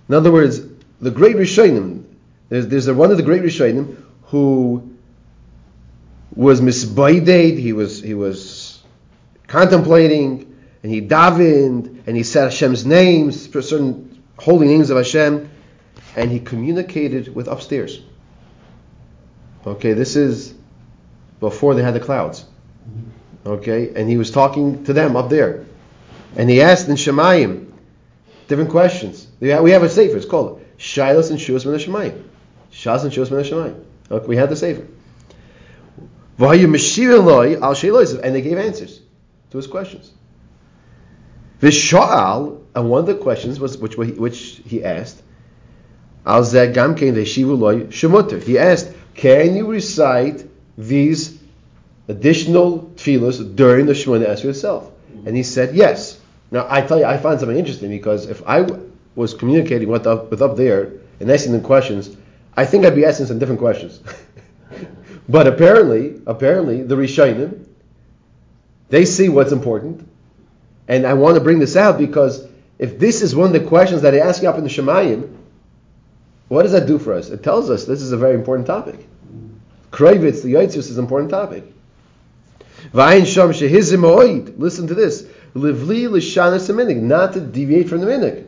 In 0.09 0.15
other 0.15 0.31
words, 0.31 0.61
the 1.01 1.11
great 1.11 1.37
rishonim. 1.37 2.05
There's, 2.51 2.67
there's 2.67 2.89
a, 2.89 2.95
one 2.95 3.11
of 3.11 3.17
the 3.17 3.23
great 3.23 3.43
rishonim 3.43 4.05
who 4.25 4.97
was 6.35 6.61
misbaided. 6.61 7.59
He 7.59 7.73
was 7.73 8.03
he 8.03 8.13
was 8.13 8.83
contemplating, 9.47 10.55
and 10.83 10.93
he 10.93 11.01
davened, 11.01 12.03
and 12.07 12.17
he 12.17 12.23
said 12.23 12.51
Hashem's 12.51 12.85
names, 12.85 13.51
certain 13.51 14.23
holy 14.39 14.67
names 14.67 14.91
of 14.91 14.99
Hashem, 14.99 15.51
and 16.17 16.31
he 16.31 16.41
communicated 16.41 17.35
with 17.35 17.49
upstairs. 17.49 17.99
Okay, 19.67 19.95
this 19.95 20.17
is 20.17 20.55
before 21.41 21.75
they 21.75 21.83
had 21.83 21.95
the 21.95 22.01
clouds. 22.01 22.45
Okay, 23.47 23.93
and 23.95 24.09
he 24.09 24.17
was 24.17 24.31
talking 24.31 24.85
to 24.85 24.93
them 24.93 25.17
up 25.17 25.31
there, 25.31 25.65
and 26.37 26.51
he 26.51 26.61
asked 26.61 26.89
in 26.89 26.97
Shemayim 26.97 27.73
different 28.49 28.71
questions. 28.71 29.29
We 29.41 29.49
have 29.49 29.83
a 29.83 29.89
sefer. 29.89 30.17
It's 30.17 30.27
called 30.27 30.63
Shilas 30.79 31.31
and 31.31 31.39
Shuas 31.39 31.65
Min 31.65 31.77
Shemayim. 31.77 32.23
Shilas 32.73 33.05
and 33.05 33.13
Shuas 33.13 33.31
Min 33.31 33.45
Shemayim. 33.45 33.83
Okay, 34.11 34.27
we 34.27 34.37
had 34.37 34.51
the 34.51 34.57
sefer. 34.57 34.87
And 36.39 38.35
they 38.35 38.43
gave 38.43 38.59
answers 38.59 39.01
to 39.51 39.57
his 39.57 39.67
questions. 39.67 40.13
Vishal, 41.61 42.63
and 42.75 42.91
one 42.91 43.01
of 43.01 43.07
the 43.07 43.15
questions 43.17 43.61
was 43.61 43.77
which 43.77 43.97
which 43.97 44.63
he 44.65 44.83
asked, 44.83 45.23
Al 46.25 46.45
Gam 46.73 46.97
He 46.97 48.59
asked, 48.59 48.93
Can 49.15 49.57
you 49.57 49.67
recite 49.67 50.49
these 50.79 51.40
additional 52.11 52.91
tefillas 52.97 53.57
during 53.57 53.87
the 53.87 53.93
Shemona 53.93 54.29
Esrei 54.29 54.51
itself? 54.51 54.91
And 55.25 55.37
he 55.37 55.43
said 55.43 55.75
yes. 55.75 56.21
Now 56.51 56.67
I 56.69 56.83
tell 56.83 56.99
you, 56.99 57.05
I 57.05 57.17
find 57.17 57.39
something 57.39 57.57
interesting 57.57 57.91
because 57.91 58.27
if 58.27 58.43
I 58.47 58.67
was 59.15 59.35
communicating 59.35 59.89
with 59.89 60.07
up, 60.07 60.31
with 60.31 60.43
up 60.43 60.57
there 60.57 60.93
and 61.21 61.31
asking 61.31 61.53
them 61.53 61.63
questions, 61.63 62.17
I 62.57 62.67
think 62.67 62.85
I'd 62.85 62.97
be 62.97 63.05
asking 63.05 63.27
some 63.27 63.39
different 63.39 63.61
questions. 63.61 64.01
but 65.29 65.47
apparently, 65.47 66.21
apparently 66.27 66.83
the 66.83 66.97
Rishonim, 66.97 67.67
they 68.89 69.05
see 69.05 69.29
what's 69.29 69.53
important, 69.53 70.09
and 70.89 71.07
I 71.07 71.15
want 71.15 71.37
to 71.37 71.41
bring 71.41 71.61
this 71.61 71.77
out 71.77 71.97
because 71.97 72.45
if 72.79 72.99
this 72.99 73.23
is 73.23 73.37
one 73.37 73.47
of 73.47 73.53
the 73.53 73.69
questions 73.69 74.03
that 74.03 74.15
I 74.15 74.19
ask 74.19 74.43
you 74.43 74.49
up 74.49 74.59
in 74.59 74.65
the 74.65 74.71
Shemayim, 74.71 75.37
what 76.49 76.65
does 76.65 76.73
that 76.73 76.87
do 76.89 76.99
for 76.99 77.15
us? 77.15 77.29
It 77.29 77.45
tells 77.45 77.71
us 77.71 77.85
this 77.85 78.03
is 78.03 78.11
a 78.11 78.17
very 78.17 78.35
important 78.35 78.67
topic. 78.67 79.07
Kravitz, 79.93 80.43
the 80.43 80.55
Yitzhus, 80.55 80.89
is 80.91 80.99
an 80.99 81.05
important 81.05 81.31
topic. 81.31 81.65
Sham. 82.93 83.51
Listen 83.51 84.87
to 84.87 84.95
this. 84.95 85.23
Livli 85.55 86.09
l'shanas 86.09 86.69
minik, 86.71 87.01
not 87.01 87.33
to 87.33 87.41
deviate 87.41 87.89
from 87.89 88.01
the 88.01 88.07
minik. 88.07 88.47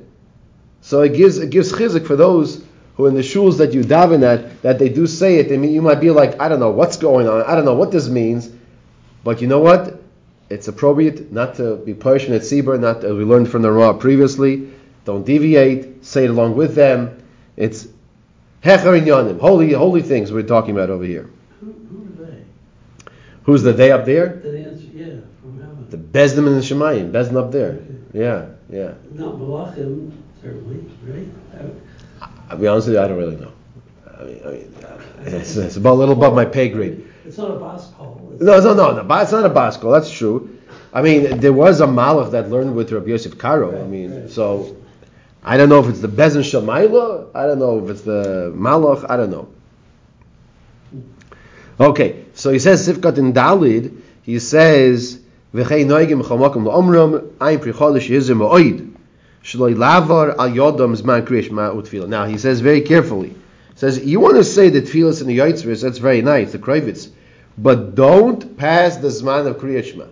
So 0.80 1.02
it 1.02 1.14
gives 1.14 1.38
it 1.38 1.50
gives 1.50 1.72
chizik 1.72 2.06
for 2.06 2.16
those 2.16 2.64
who 2.96 3.06
in 3.06 3.14
the 3.14 3.20
shuls 3.22 3.58
that 3.58 3.72
you 3.72 3.82
daven 3.82 4.22
at 4.22 4.62
that 4.62 4.78
they 4.78 4.88
do 4.88 5.06
say 5.06 5.36
it. 5.36 5.48
They 5.48 5.56
mean, 5.56 5.72
you 5.72 5.82
might 5.82 6.00
be 6.00 6.10
like, 6.10 6.40
I 6.40 6.48
don't 6.48 6.60
know 6.60 6.70
what's 6.70 6.96
going 6.96 7.28
on. 7.28 7.42
I 7.42 7.54
don't 7.54 7.64
know 7.64 7.74
what 7.74 7.90
this 7.90 8.08
means. 8.08 8.50
But 9.24 9.40
you 9.40 9.46
know 9.46 9.60
what? 9.60 10.00
It's 10.50 10.68
appropriate 10.68 11.32
not 11.32 11.54
to 11.56 11.76
be 11.76 11.94
Persian 11.94 12.34
at 12.34 12.42
Sibur, 12.42 12.78
not 12.78 13.04
as 13.04 13.12
we 13.12 13.24
learned 13.24 13.50
from 13.50 13.62
the 13.62 13.72
Ra 13.72 13.94
previously. 13.94 14.70
Don't 15.04 15.24
deviate. 15.24 16.04
Say 16.04 16.24
it 16.24 16.30
along 16.30 16.56
with 16.56 16.74
them. 16.74 17.22
It's 17.56 17.86
hecher 18.62 19.00
yonim, 19.00 19.40
holy 19.40 19.72
holy 19.72 20.02
things 20.02 20.30
we're 20.30 20.42
talking 20.42 20.72
about 20.72 20.90
over 20.90 21.04
here. 21.04 21.30
Who, 21.60 21.72
who 21.72 22.22
are 22.22 22.26
they? 22.26 22.42
Who's 23.44 23.62
the 23.62 23.72
day 23.72 23.90
up 23.90 24.04
there? 24.04 24.26
That 24.42 24.54
answer, 24.54 24.84
yeah, 24.94 25.06
from 25.40 25.60
heaven. 25.60 25.86
The 25.90 25.96
Bezdim 25.96 26.46
and 26.46 26.56
the 26.56 26.60
Shemayim. 26.60 27.10
Bezdim 27.12 27.36
up 27.36 27.50
there. 27.52 27.72
Okay. 27.72 27.86
Yeah, 28.14 28.46
yeah. 28.70 28.94
Not 29.12 29.34
Malachim, 29.36 30.12
certainly, 30.40 30.84
right? 31.06 31.28
I'll 32.50 32.58
be 32.58 32.66
honest 32.66 32.88
with 32.88 32.96
you, 32.96 33.02
I 33.02 33.08
don't 33.08 33.18
really 33.18 33.36
know. 33.36 33.52
I 34.18 34.24
mean, 34.24 34.40
I 34.44 34.50
mean 34.50 34.74
uh, 34.84 35.00
it's, 35.24 35.56
it's 35.56 35.76
about 35.76 35.94
a 35.94 35.98
little 35.98 36.14
above 36.14 36.34
my 36.34 36.44
pay 36.44 36.68
grade. 36.68 37.04
It's 37.24 37.38
not 37.38 37.50
a 37.50 37.54
boss 37.58 37.90
call. 37.92 38.20
It's- 38.34 38.40
No, 38.42 38.60
no, 38.60 38.74
no, 38.74 39.02
no. 39.02 39.20
It's 39.20 39.32
not 39.32 39.44
a 39.44 39.48
Basco. 39.48 39.90
That's 39.90 40.10
true. 40.10 40.58
I 40.92 41.00
mean, 41.00 41.38
there 41.40 41.52
was 41.54 41.80
a 41.80 41.86
Malach 41.86 42.32
that 42.32 42.50
learned 42.50 42.74
with 42.74 42.92
Rabbi 42.92 43.08
Yosef 43.08 43.38
Karo. 43.38 43.82
I 43.82 43.86
mean, 43.86 44.28
so 44.28 44.76
I 45.42 45.56
don't 45.56 45.70
know 45.70 45.80
if 45.80 45.88
it's 45.88 46.00
the 46.00 46.08
Bezin 46.08 46.42
Shamayla. 46.42 47.28
I 47.34 47.46
don't 47.46 47.58
know 47.58 47.82
if 47.82 47.88
it's 47.90 48.02
the 48.02 48.52
Malach. 48.54 49.06
I 49.08 49.16
don't 49.16 49.30
know. 49.30 49.48
Okay, 51.80 52.21
so 52.34 52.50
he 52.50 52.58
says 52.58 52.88
Sifkat 52.88 53.18
in 53.18 53.32
Dalid. 53.32 53.96
He 54.22 54.38
says 54.38 55.18
V'chei 55.54 55.84
noigim 55.84 56.22
chamakim 56.22 56.64
la'omram 56.64 57.28
ayin 57.38 57.60
pri 57.60 57.72
chodesh 57.72 58.08
yizim 58.08 58.38
ma'oid 58.38 58.94
shloi 59.42 59.74
lavar 59.74 60.36
al 60.38 60.50
yodam 60.50 60.96
zman 60.96 61.26
kriyish 61.26 61.50
ma'ut 61.50 61.86
tefillah. 61.86 62.08
Now 62.08 62.24
he 62.24 62.38
says 62.38 62.60
very 62.60 62.80
carefully. 62.80 63.30
He 63.30 63.34
says 63.74 64.04
you 64.04 64.20
want 64.20 64.36
to 64.36 64.44
say 64.44 64.70
the 64.70 64.80
tefillahs 64.80 65.20
and 65.20 65.28
the 65.28 65.38
yotzers. 65.38 65.82
That's 65.82 65.98
very 65.98 66.22
nice, 66.22 66.52
the 66.52 66.58
krivitz, 66.58 67.10
but 67.58 67.94
don't 67.94 68.56
pass 68.56 68.96
the 68.96 69.08
zman 69.08 69.46
of 69.46 69.56
kriyish 69.58 69.92
Shema. 69.92 70.06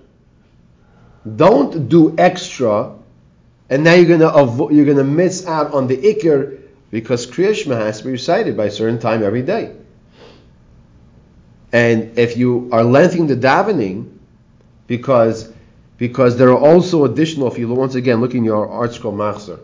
Don't 1.37 1.89
do 1.89 2.15
extra, 2.19 2.93
and 3.69 3.85
now 3.85 3.95
you're 3.95 4.19
gonna 4.19 4.31
avo- 4.31 4.73
you're 4.73 4.87
gonna 4.87 5.05
miss 5.05 5.47
out 5.47 5.73
on 5.73 5.87
the 5.87 5.97
ikr 5.97 6.59
because 6.91 7.27
kriyish 7.27 7.65
Shema 7.65 7.77
has 7.77 7.99
to 7.99 8.05
be 8.05 8.11
recited 8.11 8.57
by 8.57 8.67
a 8.67 8.71
certain 8.71 8.99
time 8.99 9.23
every 9.23 9.43
day. 9.43 9.75
And 11.73 12.19
if 12.19 12.37
you 12.37 12.69
are 12.73 12.83
lengthening 12.83 13.27
the 13.29 13.37
davening, 13.37 14.11
because 14.87 15.53
because 15.99 16.37
there 16.37 16.49
are 16.49 16.59
also 16.59 17.05
additional. 17.05 17.47
If 17.47 17.59
you 17.59 17.69
once 17.69 17.95
again 17.95 18.21
look 18.21 18.35
in 18.35 18.43
your 18.43 18.67
ArtScroll 18.67 19.15
machzer, 19.15 19.61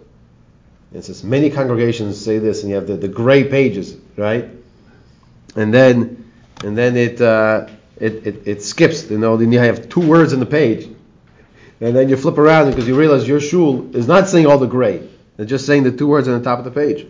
it 0.92 1.02
says 1.04 1.24
many 1.24 1.50
congregations 1.50 2.22
say 2.22 2.38
this, 2.38 2.62
and 2.62 2.70
you 2.70 2.76
have 2.76 2.86
the, 2.86 2.96
the 2.96 3.08
gray 3.08 3.44
pages, 3.44 3.96
right? 4.16 4.48
And 5.56 5.74
then 5.74 6.30
and 6.64 6.76
then 6.76 6.96
it, 6.96 7.20
uh, 7.20 7.66
it, 7.96 8.26
it 8.26 8.46
it 8.46 8.62
skips. 8.62 9.10
You 9.10 9.18
know, 9.18 9.36
then 9.36 9.50
you 9.50 9.58
have 9.58 9.88
two 9.88 10.06
words 10.06 10.32
in 10.32 10.40
the 10.40 10.46
page, 10.46 10.88
and 11.80 11.96
then 11.96 12.08
you 12.08 12.16
flip 12.16 12.38
around 12.38 12.70
because 12.70 12.86
you 12.86 12.96
realize 12.96 13.26
your 13.26 13.40
shul 13.40 13.94
is 13.96 14.06
not 14.06 14.28
saying 14.28 14.46
all 14.46 14.58
the 14.58 14.66
gray. 14.66 15.08
They're 15.36 15.46
just 15.46 15.66
saying 15.66 15.82
the 15.82 15.92
two 15.92 16.06
words 16.06 16.28
on 16.28 16.38
the 16.38 16.44
top 16.44 16.58
of 16.58 16.64
the 16.64 16.70
page. 16.70 17.06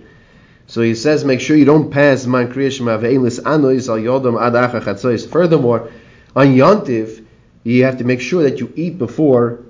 So 0.68 0.82
he 0.82 0.94
says, 0.94 1.24
make 1.24 1.40
sure 1.40 1.56
you 1.56 1.64
don't 1.64 1.90
pass 1.90 2.26
man 2.26 2.48
anois 2.48 3.88
al 3.88 3.98
yodam 3.98 4.36
ad. 4.40 5.30
Furthermore, 5.30 5.90
on 6.34 6.48
Yontiv, 6.48 7.24
you 7.62 7.84
have 7.84 7.98
to 7.98 8.04
make 8.04 8.20
sure 8.20 8.42
that 8.42 8.58
you 8.58 8.72
eat 8.74 8.98
before 8.98 9.60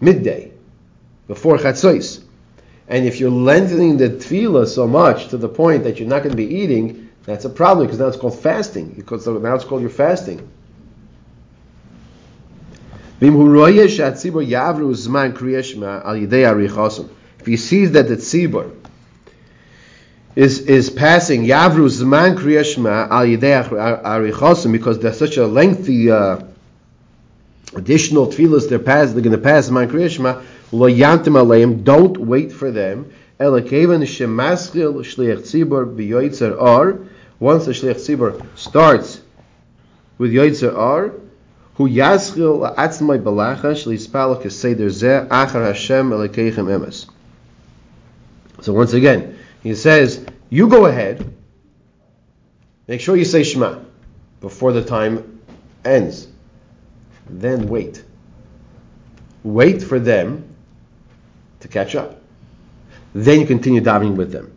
midday, 0.00 0.52
before 1.26 1.56
chatzois. 1.56 2.22
And 2.88 3.06
if 3.06 3.18
you're 3.20 3.30
lengthening 3.30 3.96
the 3.96 4.10
tefillah 4.10 4.66
so 4.66 4.86
much 4.86 5.28
to 5.28 5.38
the 5.38 5.48
point 5.48 5.84
that 5.84 5.98
you're 5.98 6.08
not 6.08 6.22
going 6.22 6.32
to 6.32 6.36
be 6.36 6.54
eating, 6.54 7.10
that's 7.24 7.46
a 7.46 7.50
problem 7.50 7.86
because 7.86 7.98
now 7.98 8.08
it's 8.08 8.18
called 8.18 8.38
fasting. 8.38 8.90
Because 8.90 9.26
now 9.26 9.54
it's 9.54 9.64
called 9.64 9.80
your 9.80 9.88
fasting. 9.90 10.46
If 13.20 13.32
he 17.46 17.56
sees 17.56 17.92
that 17.92 18.08
the 18.08 18.16
tzibur 18.16 18.83
is 20.36 20.60
is 20.60 20.90
passing 20.90 21.44
Yavru 21.44 21.88
Zman 21.88 22.36
Kriyashma 22.36 23.08
al 23.10 23.24
Yidei 23.24 23.68
Arichosim 24.02 24.72
because 24.72 24.98
there's 24.98 25.18
such 25.18 25.36
a 25.36 25.46
lengthy 25.46 26.10
uh, 26.10 26.40
additional 27.74 28.26
tefillas 28.26 28.68
they're 28.68 28.78
pass 28.78 29.12
they're 29.12 29.22
going 29.22 29.36
to 29.36 29.38
pass 29.38 29.68
Zman 29.68 29.88
Kriyashma 29.88 30.42
Lo 30.72 30.88
Yantim 30.88 31.36
Aleim 31.36 31.84
don't 31.84 32.16
wait 32.18 32.50
for 32.50 32.72
them. 32.72 33.12
Elakevan 33.38 34.02
Shemaschil 34.02 34.94
Shliach 35.04 35.42
Tzibur 35.42 35.94
B'Yoytzer 35.96 36.60
Ar 36.60 36.98
once 37.38 37.66
the 37.66 37.72
Shliach 37.72 37.94
Tzibur 37.94 38.44
starts 38.56 39.20
with 40.18 40.32
Yoytzer 40.32 40.76
Ar 40.76 41.12
who 41.74 41.88
Yaschil 41.88 42.74
Atzmai 42.74 43.22
Balacha 43.22 43.74
Shlispalach 43.74 44.50
Seder 44.50 44.86
Zeh 44.86 45.28
Achar 45.28 45.64
Hashem 45.66 46.10
Elekeichem 46.10 46.66
Emes. 46.66 47.06
So 48.62 48.72
once 48.72 48.94
again 48.94 49.38
he 49.64 49.74
says, 49.74 50.24
you 50.50 50.68
go 50.68 50.86
ahead, 50.86 51.34
make 52.86 53.00
sure 53.00 53.16
you 53.16 53.24
say 53.24 53.42
Shema 53.42 53.80
before 54.40 54.72
the 54.72 54.84
time 54.84 55.40
ends. 55.84 56.28
Then 57.28 57.66
wait. 57.66 58.04
Wait 59.42 59.82
for 59.82 59.98
them 59.98 60.54
to 61.60 61.68
catch 61.68 61.94
up. 61.94 62.20
Then 63.14 63.40
you 63.40 63.46
continue 63.46 63.80
davening 63.80 64.16
with 64.16 64.32
them. 64.32 64.52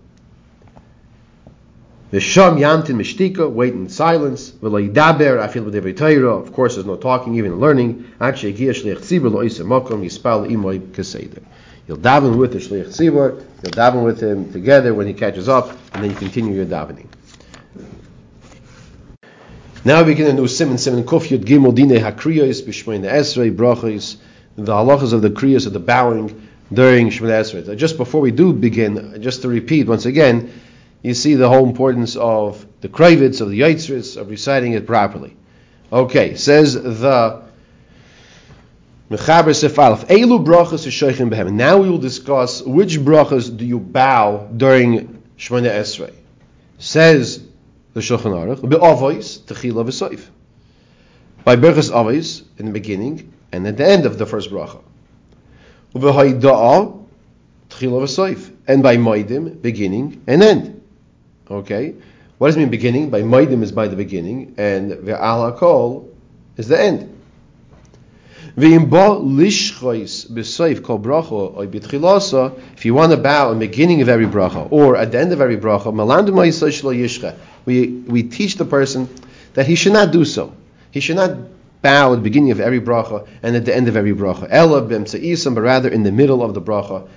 The 2.12 2.18
V'sham 2.18 2.58
yamtin 2.58 2.96
mishtika, 2.96 3.50
wait 3.50 3.74
in 3.74 3.88
silence. 3.88 4.52
V'lo 4.52 4.90
yidaber, 4.90 5.40
I 5.40 5.48
feel 5.48 5.64
with 5.64 5.76
every 5.76 5.94
Torah. 5.94 6.36
Of 6.36 6.52
course, 6.52 6.76
there's 6.76 6.86
no 6.86 6.98
talking, 6.98 7.36
even 7.36 7.60
learning. 7.60 8.12
Actually, 8.20 8.54
gia 8.54 8.74
shliach 8.74 9.00
tzibur 9.00 9.32
lo 9.32 9.44
yispal 9.44 10.50
imoy 10.50 10.80
keseder. 10.92 11.44
You'll 11.88 11.98
daven 11.98 12.38
with 12.38 12.52
the 12.52 12.60
shliach 12.60 12.88
tzibur. 12.88 13.44
You'll 13.64 13.72
daven 13.72 14.04
with 14.04 14.22
him 14.22 14.52
together 14.52 14.94
when 14.94 15.08
he 15.08 15.14
catches 15.14 15.48
up, 15.48 15.70
and 15.94 16.04
then 16.04 16.12
you 16.12 16.18
continue 16.18 16.54
your 16.54 16.66
davening. 16.66 17.08
Now 19.86 20.04
we 20.04 20.12
begin 20.12 20.28
a 20.28 20.34
new 20.34 20.48
simon, 20.48 20.78
simon 20.78 21.06
kuf 21.06 21.30
yud 21.30 21.46
gimel 21.46 21.74
dine 21.74 22.02
hakriyos 22.02 22.62
b'shmoin 22.64 23.10
esrei 23.10 23.56
brachos, 23.56 24.18
the 24.58 24.74
halachas 24.74 25.14
of 25.14 25.22
the 25.22 25.30
kriyos 25.30 25.66
of 25.66 25.72
the 25.72 25.80
bowing 25.80 26.50
during 26.74 27.10
Shemona 27.10 27.40
Esrei. 27.40 27.70
Uh, 27.70 27.76
just 27.76 27.96
before 27.96 28.20
we 28.20 28.32
do 28.32 28.52
begin, 28.52 28.98
uh, 28.98 29.18
just 29.18 29.44
to 29.44 29.48
repeat 29.48 29.88
once 29.88 30.06
again, 30.06 30.52
you 31.04 31.14
see 31.14 31.36
the 31.36 31.48
whole 31.48 31.66
importance 31.66 32.18
of 32.18 32.66
the 32.82 32.90
kravitz, 32.90 33.40
of 33.40 33.50
the 33.50 33.62
yitzris, 33.62 34.18
of 34.18 34.30
reciting 34.30 34.74
it 34.74 34.86
properly. 34.86 35.38
Okay, 35.94 36.36
says 36.36 36.74
the 36.74 37.47
Now 39.10 39.18
we 41.78 41.90
will 41.90 41.98
discuss 41.98 42.62
which 42.62 43.00
brachas 43.00 43.56
do 43.56 43.66
you 43.66 43.80
bow 43.80 44.50
during 44.58 45.24
Shemona 45.38 45.72
Esrei. 45.72 46.14
Says 46.78 47.42
the 47.94 48.02
Shulchan 48.02 48.34
Aruch, 48.34 48.70
be'avois 48.70 49.40
techila 49.40 49.86
v'soif. 49.86 50.28
By 51.46 51.56
brachas 51.56 51.90
avos 51.90 52.44
in 52.58 52.66
the 52.66 52.74
beginning 52.74 53.32
and 53.54 53.66
at 53.66 53.78
the 53.78 53.88
end 53.88 54.06
of 54.06 54.18
the 54.18 54.26
first 54.26 54.52
bracha. 54.52 54.82
Ubeha'ida'a 55.96 57.06
techila 57.70 58.02
v'soif. 58.04 58.52
And 58.68 58.84
by 58.84 58.98
moedim, 58.98 59.62
beginning 59.62 60.22
and 60.28 60.44
end. 60.44 60.82
Okay? 61.50 61.96
What 62.40 62.50
does 62.50 62.58
it 62.58 62.60
mean 62.60 62.70
beginning? 62.70 63.10
By 63.10 63.22
moedim 63.22 63.64
is 63.64 63.72
by 63.72 63.88
the 63.88 63.96
beginning, 63.96 64.56
and 64.58 64.92
ve'al 64.92 65.58
hakol 65.58 66.10
is 66.58 66.68
the 66.68 66.78
end. 66.78 67.14
If 68.60 68.64
you 68.64 68.80
want 72.96 73.12
to 73.12 73.18
bow 73.18 73.52
in 73.52 73.60
the 73.60 73.68
beginning 73.68 74.02
of 74.02 74.10
every 74.10 74.26
bracha 74.26 74.68
or 74.72 74.98
at 74.98 75.12
the 75.12 75.20
end 75.20 75.32
of 75.32 75.42
every 75.42 75.58
bracha, 75.58 77.36
we, 77.66 77.88
we 78.08 78.24
teach 78.24 78.56
the 78.56 78.66
person 78.66 79.08
that 79.54 79.68
he 79.68 79.76
should 79.76 79.94
not 79.94 80.12
do 80.12 80.26
so. 80.26 80.56
He 80.90 81.00
should 81.00 81.18
not 81.18 81.38
bow 81.84 82.14
at 82.14 82.16
the 82.16 82.22
beginning 82.24 82.50
of 82.50 82.60
every 82.60 82.82
bracha 82.82 83.28
and 83.44 83.56
at 83.56 83.64
the 83.64 83.76
end 83.76 83.88
of 83.88 83.96
every 83.96 84.16
bracha. 84.16 84.50
But 85.54 85.62
rather 85.62 85.90
in 85.90 86.02
the 86.02 86.12
middle 86.12 86.42
of 86.42 86.56
the 86.56 86.62
bracha, 86.62 87.08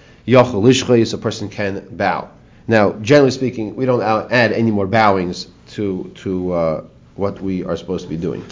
a 1.14 1.18
person 1.18 1.49
can 1.49 1.87
bow. 1.92 2.28
Now, 2.68 2.92
generally 3.00 3.30
speaking, 3.30 3.75
we 3.76 3.87
don't 3.87 4.02
add 4.02 4.52
any 4.52 4.70
more 4.70 4.87
bowings 4.87 5.47
to 5.70 6.12
to 6.16 6.52
uh, 6.52 6.85
what 7.16 7.40
we 7.40 7.64
are 7.64 7.78
supposed 7.78 8.04
to 8.04 8.11
be 8.11 8.18
doing. 8.18 8.44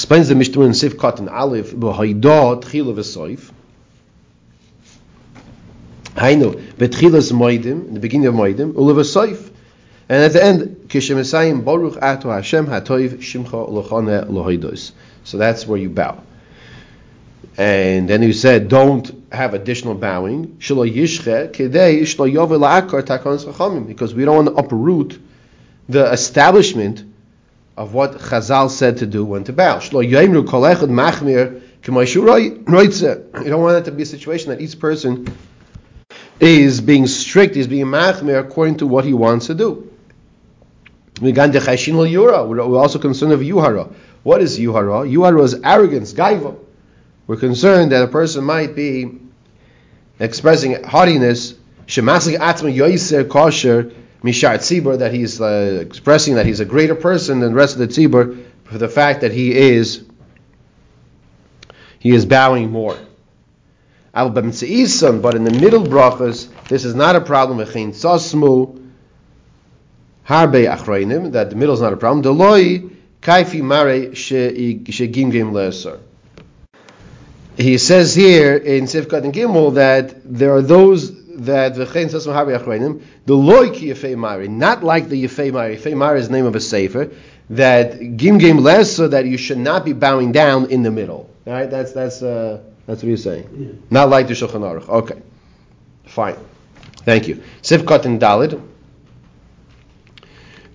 Explains 0.00 0.30
the 0.30 0.34
Mishnah 0.34 0.62
in 0.62 0.72
Sif 0.72 0.96
Katan 0.96 1.30
Aleph, 1.30 1.72
B'haidah 1.72 2.62
Tchila 2.62 2.94
V'soif. 2.94 3.52
Hainu, 6.14 6.54
B'tchilas 6.54 7.32
Moedim, 7.32 7.88
in 7.88 7.92
the 7.92 8.00
beginning 8.00 8.28
of 8.28 8.34
Moedim, 8.34 8.74
Ula 8.74 8.94
V'soif. 8.94 9.50
And 10.08 10.22
at 10.24 10.32
the 10.32 10.42
end, 10.42 10.88
Kishem 10.88 11.62
Baruch 11.66 11.98
Ato 12.00 12.30
Hashem 12.30 12.66
Hatoiv 12.68 13.18
Shimcha 13.18 13.50
Lochane 13.50 14.24
Lohaidos. 14.30 14.92
So 15.24 15.36
that's 15.36 15.66
where 15.66 15.78
you 15.78 15.90
bow. 15.90 16.22
And 17.58 18.08
then 18.08 18.22
he 18.22 18.32
said, 18.32 18.68
don't 18.68 19.30
have 19.30 19.52
additional 19.52 19.96
bowing. 19.96 20.56
Shlo 20.60 20.90
Yishche 20.90 21.52
Kedei 21.52 22.00
Shlo 22.04 22.32
Yovel 22.32 22.62
Akar 22.62 23.02
Takon. 23.02 23.86
Because 23.86 24.14
we 24.14 24.24
don't 24.24 24.46
want 24.46 24.48
to 24.48 24.54
uproot 24.54 25.20
the 25.90 26.10
establishment 26.10 27.04
of 27.80 27.94
what 27.94 28.12
Chazal 28.12 28.68
said 28.68 28.98
to 28.98 29.06
do 29.06 29.24
when 29.24 29.44
to 29.44 29.54
bow. 29.54 29.80
You 29.80 29.90
don't 29.90 30.34
want 33.62 33.78
it 33.78 33.84
to 33.86 33.90
be 33.90 34.02
a 34.02 34.06
situation 34.06 34.50
that 34.50 34.60
each 34.60 34.78
person 34.78 35.34
is 36.38 36.82
being 36.82 37.06
strict, 37.06 37.56
is 37.56 37.66
being 37.66 37.86
machmir 37.86 38.38
according 38.38 38.76
to 38.76 38.86
what 38.86 39.06
he 39.06 39.14
wants 39.14 39.46
to 39.46 39.54
do. 39.54 39.90
We're 41.22 41.40
also 41.40 42.98
concerned 42.98 43.32
of 43.32 43.40
yuhara. 43.40 43.90
What 44.24 44.42
is 44.42 44.58
yuhara? 44.58 45.10
Yuhara 45.10 45.42
is 45.42 45.54
arrogance, 45.64 46.12
gaiva. 46.12 46.58
We're 47.26 47.36
concerned 47.36 47.92
that 47.92 48.02
a 48.02 48.08
person 48.08 48.44
might 48.44 48.76
be 48.76 49.20
expressing 50.18 50.84
haughtiness, 50.84 51.54
atma 51.88 52.68
yoiser 52.68 53.26
kosher 53.26 53.90
mishar 54.22 54.56
tzibur, 54.56 54.98
that 54.98 55.12
he's 55.12 55.40
uh, 55.40 55.78
expressing 55.80 56.34
that 56.34 56.46
he's 56.46 56.60
a 56.60 56.64
greater 56.64 56.94
person 56.94 57.40
than 57.40 57.52
the 57.52 57.56
rest 57.56 57.78
of 57.78 57.80
the 57.80 57.88
tzibur 57.88 58.44
for 58.64 58.78
the 58.78 58.88
fact 58.88 59.22
that 59.22 59.32
he 59.32 59.52
is 59.52 60.04
he 61.98 62.10
is 62.10 62.24
bowing 62.24 62.70
more. 62.70 62.96
But 64.12 64.26
in 64.26 65.44
the 65.44 65.56
middle 65.60 65.84
brachas, 65.84 66.48
this 66.68 66.84
is 66.84 66.94
not 66.94 67.14
a 67.14 67.20
problem. 67.20 67.58
Harbe 70.30 70.66
achreinim, 70.66 71.32
that 71.32 71.50
the 71.50 71.56
middle 71.56 71.74
is 71.74 71.80
not 71.80 71.92
a 71.92 71.96
problem. 71.96 72.22
Deloi 72.24 72.96
kaifi 73.20 73.62
mare 73.62 74.10
leser. 75.52 76.00
He 77.56 77.78
says 77.78 78.14
here 78.14 78.56
in 78.56 78.84
Sivkat 78.84 79.24
and 79.24 79.34
Gimel 79.34 79.74
that 79.74 80.22
there 80.24 80.54
are 80.54 80.62
those 80.62 81.10
that 81.36 81.74
v'chein 81.74 82.08
achreinim, 82.08 83.02
the 83.26 83.34
loy 83.34 83.70
ki 83.70 83.88
yefei 83.88 84.48
not 84.48 84.82
like 84.82 85.08
the 85.08 85.24
yefei 85.24 85.52
mare. 85.52 85.76
Yefei 85.76 85.96
mare 85.96 86.16
is 86.16 86.28
the 86.28 86.34
name 86.34 86.46
of 86.46 86.56
a 86.56 86.60
sefer 86.60 87.10
that 87.50 87.98
gimgim 88.00 88.60
leser 88.60 89.10
that 89.10 89.26
you 89.26 89.36
should 89.36 89.58
not 89.58 89.84
be 89.84 89.92
bowing 89.92 90.32
down 90.32 90.70
in 90.70 90.82
the 90.82 90.90
middle. 90.90 91.28
All 91.46 91.52
right, 91.52 91.70
that's 91.70 91.92
that's 91.92 92.22
uh, 92.22 92.62
that's 92.86 93.02
what 93.02 93.08
he's 93.08 93.22
saying. 93.22 93.48
Yeah. 93.56 93.86
Not 93.90 94.08
like 94.08 94.28
the 94.28 94.34
Shulchan 94.34 94.60
Aruch. 94.60 94.88
Okay, 94.88 95.20
fine. 96.04 96.36
Thank 97.04 97.28
you. 97.28 97.42
Sivkat 97.62 98.04
and 98.04 98.20
Dalid 98.20 98.60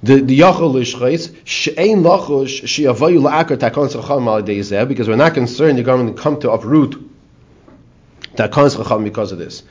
the 0.05 0.21
the 0.21 0.39
yachol 0.39 0.73
lishchais 0.73 1.35
she'ein 1.45 2.03
lachosh 2.03 2.67
she'avayu 2.67 3.19
la'akar 3.21 3.57
takon 3.57 3.89
tzacham 3.89 4.27
al 4.27 4.85
because 4.85 5.07
we're 5.07 5.15
not 5.15 5.33
concerned 5.33 5.77
the 5.79 5.83
government 5.83 6.17
come 6.17 6.39
to 6.39 6.51
uproot 6.51 6.91
takon 8.35 8.69
tzacham 8.69 9.03
because 9.03 9.31
of 9.31 9.39
this. 9.39 9.63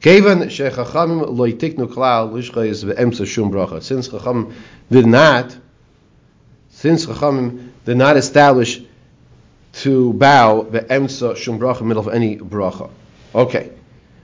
Kevan 0.00 0.48
she'chachamim 0.48 1.36
lo 1.36 1.50
yitiknu 1.50 1.88
klal 1.92 2.30
lishchais 2.32 2.84
ve'emsa 2.84 3.26
shum 3.26 3.50
bracha. 3.50 3.82
Since 3.82 4.08
chacham 4.08 4.54
did 4.90 5.06
not, 5.06 5.56
since 6.70 7.04
chachamim 7.04 7.70
did 7.84 7.96
not 7.96 8.16
establish 8.16 8.80
to 9.72 10.12
bow 10.12 10.62
ve'emsa 10.70 11.36
shum 11.36 11.58
bracha 11.58 11.82
middle 11.82 12.06
of 12.06 12.14
any 12.14 12.36
bracha. 12.36 12.90
Okay. 13.34 13.72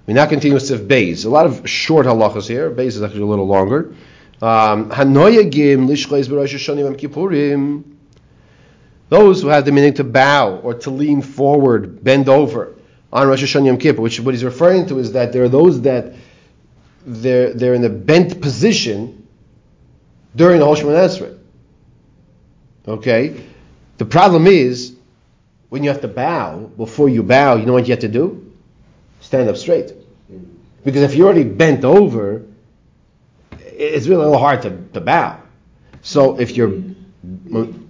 We 0.07 0.15
now 0.15 0.27
continue 0.27 0.55
with 0.55 0.67
Sif 0.67 0.83
Beis. 0.83 1.25
A 1.25 1.29
lot 1.29 1.47
of 1.47 1.69
short 1.69 2.07
halachas 2.07 2.47
here. 2.47 2.71
Beis 2.71 2.89
is 2.89 3.03
actually 3.03 3.23
a 3.23 3.27
little 3.27 3.47
longer. 3.47 3.95
Um, 4.43 4.91
Hanoyagim 4.91 5.89
lishchais 5.89 6.29
b'Rosh 6.29 6.55
Hashanah 6.55 6.81
Yom 6.81 6.97
Kippurim. 6.97 7.83
Those 9.09 9.43
who 9.43 9.49
have 9.49 9.65
the 9.65 9.73
meaning 9.73 9.95
to 9.95 10.05
bow 10.05 10.57
or 10.59 10.75
to 10.75 10.91
lean 10.91 11.23
forward, 11.23 12.05
bend 12.05 12.29
over 12.29 12.75
on 13.15 13.29
Rosh 13.29 13.45
Hashanah 13.45 13.67
Yom 13.67 13.79
Kippur, 13.79 14.03
which 14.03 14.19
what 14.21 14.35
he's 14.35 14.45
referring 14.45 14.87
to 14.87 14.99
is 14.99 15.13
that 15.13 15.33
there 15.33 15.45
are 15.45 15.49
those 15.49 15.81
that 15.83 16.15
they're 17.07 17.55
they're 17.55 17.75
in 17.75 17.85
a 17.85 17.89
bent 17.89 18.41
position 18.41 19.27
during 20.35 20.59
the 20.59 20.67
Hosh 20.67 20.83
Esrei. 20.83 21.39
Okay, 22.89 23.41
the 23.99 24.05
problem 24.05 24.47
is 24.49 24.97
when 25.69 25.85
you 25.85 25.91
have 25.91 26.01
to 26.01 26.09
bow. 26.09 26.71
Before 26.77 27.09
you 27.09 27.23
bow, 27.23 27.55
you 27.57 27.67
know 27.67 27.73
what 27.73 27.87
you 27.87 27.93
have 27.93 28.01
to 28.01 28.09
do? 28.09 28.53
Stand 29.21 29.49
up 29.49 29.57
straight. 29.57 29.93
Because 30.85 31.03
if 31.03 31.15
you're 31.15 31.27
already 31.27 31.45
bent 31.45 31.85
over, 31.85 32.43
it's 33.61 34.07
really 34.07 34.23
a 34.23 34.27
little 34.27 34.39
hard 34.39 34.63
to, 34.63 34.71
to 34.93 35.01
bow. 35.01 35.41
So 36.03 36.39
if 36.39 36.57
you're 36.57 36.75
you 36.75 36.95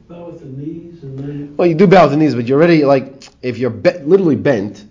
bow 0.09 0.27
with 0.27 0.41
the 0.41 0.47
knees 0.47 1.03
and 1.03 1.19
then 1.19 1.57
well, 1.57 1.67
you 1.67 1.75
do 1.75 1.87
bow 1.87 2.05
with 2.05 2.13
the 2.13 2.17
knees, 2.19 2.35
but 2.35 2.47
you're 2.47 2.59
already 2.59 2.85
like 2.85 3.25
if 3.43 3.59
you're 3.59 3.71
be- 3.71 3.99
literally 3.99 4.37
bent. 4.37 4.85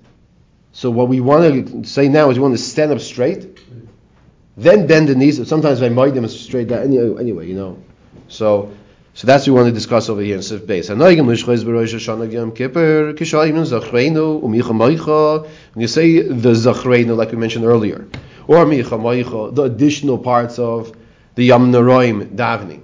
So 0.74 0.90
what 0.90 1.08
we 1.08 1.22
want 1.22 1.68
to 1.68 1.84
say 1.86 2.10
now 2.10 2.30
is 2.30 2.38
we 2.38 2.42
want 2.42 2.58
to 2.58 2.64
stand 2.64 2.92
up 2.92 3.00
straight, 3.00 3.60
then 4.58 4.88
bend 4.88 5.08
the 5.08 5.16
knees. 5.16 5.48
Sometimes 5.48 5.82
I 5.82 5.90
might 5.90 6.14
them 6.14 6.28
straight 6.28 6.68
down 6.68 6.84
anyway, 6.84 7.20
anyway, 7.22 7.48
you 7.48 7.56
know. 7.56 7.82
So 8.28 8.74
so 9.16 9.28
that's 9.28 9.46
what 9.46 9.54
we 9.54 9.62
want 9.62 9.68
to 9.68 9.74
discuss 9.74 10.10
over 10.10 10.22
here 10.22 10.36
in 10.36 10.42
Sif 10.42 10.64
Beis. 10.64 10.90
When 10.90 11.00
you 15.82 15.88
say 15.88 16.22
the 16.22 16.52
Zachreinu, 16.52 17.16
like 17.16 17.30
we 17.30 17.38
mentioned 17.38 17.66
earlier, 17.66 18.08
or 18.48 18.66
the 18.66 19.62
additional 19.62 20.18
parts 20.18 20.58
of 20.58 20.98
the 21.36 21.46
Yom 21.46 21.72
Neroim 21.72 22.36
davening. 22.36 22.82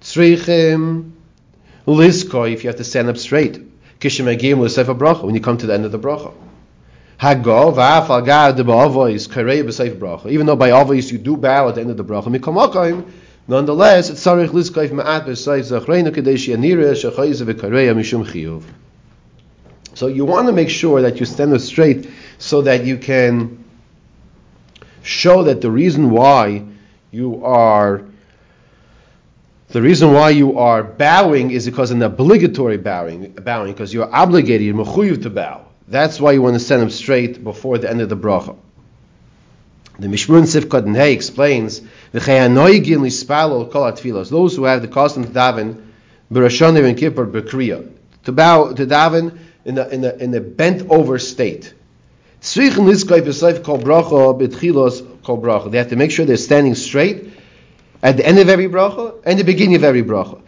Tzrichim 0.00 1.12
liskoi, 1.86 2.52
if 2.52 2.64
you 2.64 2.68
have 2.68 2.76
to 2.78 2.84
stand 2.84 3.08
up 3.08 3.16
straight. 3.16 3.62
Kishemagim 4.00 4.58
l'sefer 4.58 4.94
bracha, 4.94 5.22
when 5.22 5.36
you 5.36 5.40
come 5.40 5.56
to 5.56 5.66
the 5.66 5.74
end 5.74 5.84
of 5.84 5.92
the 5.92 6.00
bracha. 6.00 6.34
Ba'avois 7.18 9.28
bracha. 9.98 10.30
Even 10.30 10.46
though 10.46 10.56
by 10.56 10.70
avois 10.70 11.10
you 11.10 11.18
do 11.18 11.36
bow 11.36 11.68
at 11.68 11.76
the 11.76 11.80
end 11.80 11.90
of 11.90 11.96
the 11.96 12.04
bracha, 12.04 13.06
nonetheless, 13.48 14.10
it's 14.10 14.24
sarich 14.24 14.48
liskoi 14.48 14.90
ma'at 14.90 16.14
kadesh 16.14 16.48
yanira 16.48 17.94
mishum 17.94 18.26
chiyuv. 18.26 18.62
So 19.94 20.08
you 20.08 20.26
want 20.26 20.46
to 20.46 20.52
make 20.52 20.68
sure 20.68 21.00
that 21.02 21.20
you 21.20 21.26
stand 21.26 21.54
up 21.54 21.60
straight 21.62 22.10
so 22.38 22.62
that 22.62 22.84
you 22.84 22.98
can 22.98 23.64
show 25.02 25.44
that 25.44 25.62
the 25.62 25.70
reason 25.70 26.10
why 26.10 26.64
you 27.12 27.44
are 27.44 28.02
the 29.68 29.82
reason 29.82 30.12
why 30.12 30.30
you 30.30 30.58
are 30.58 30.82
bowing 30.82 31.50
is 31.50 31.66
because 31.66 31.90
an 31.90 32.02
obligatory 32.02 32.76
bowing, 32.76 33.32
bowing 33.32 33.72
because 33.72 33.92
you're 33.92 34.14
obligated, 34.14 34.66
you're 34.66 35.16
to 35.16 35.30
bow. 35.30 35.66
That's 35.88 36.20
why 36.20 36.32
you 36.32 36.42
want 36.42 36.54
to 36.54 36.60
send 36.60 36.82
them 36.82 36.90
straight 36.90 37.42
before 37.44 37.78
the 37.78 37.88
end 37.88 38.00
of 38.00 38.08
the 38.08 38.16
bracha. 38.16 38.56
The 39.98 40.08
Mishmur 40.08 40.42
Sifkat 40.42 40.84
and 40.84 40.96
Hay 40.96 41.14
explains. 41.14 41.80
Those 42.12 42.26
who 44.56 44.64
have 44.64 44.82
the 44.82 44.88
custom 44.88 45.24
to 45.24 45.30
daven 45.30 45.82
b'Rashanim 46.32 46.88
and 46.88 46.98
Kippur 46.98 47.26
b'Kriya 47.26 47.90
to 48.24 48.32
bow 48.32 48.72
to 48.72 48.86
daven 48.86 49.38
in 49.64 49.76
the 49.76 49.88
in 49.88 50.00
the 50.02 50.22
in 50.22 50.32
the 50.32 50.40
bent 50.40 50.90
over 50.90 51.18
state. 51.18 51.72
They 52.54 52.66
have 52.66 52.76
to 55.88 55.96
make 55.96 56.10
sure 56.10 56.26
they're 56.26 56.36
standing 56.36 56.74
straight 56.74 57.30
at 58.02 58.16
the 58.16 58.26
end 58.26 58.38
of 58.38 58.48
every 58.48 58.68
bracha 58.68 59.14
and 59.24 59.38
the 59.38 59.44
beginning 59.44 59.76
of 59.76 59.84
every 59.84 60.02
bracha. 60.02 60.42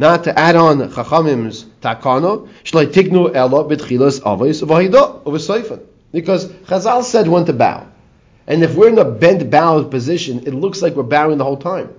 Not 0.00 0.24
to 0.24 0.38
add 0.38 0.56
on 0.56 0.78
chachamim's 0.94 1.66
takano. 1.82 2.48
Because 6.12 6.46
Chazal 6.46 7.04
said 7.04 7.28
when 7.28 7.44
to 7.44 7.52
bow. 7.52 7.86
And 8.46 8.62
if 8.62 8.74
we're 8.74 8.88
in 8.88 8.98
a 8.98 9.04
bent 9.04 9.50
bow 9.50 9.84
position, 9.84 10.46
it 10.46 10.54
looks 10.54 10.80
like 10.80 10.94
we're 10.94 11.02
bowing 11.02 11.36
the 11.36 11.44
whole 11.44 11.58
time. 11.58 11.92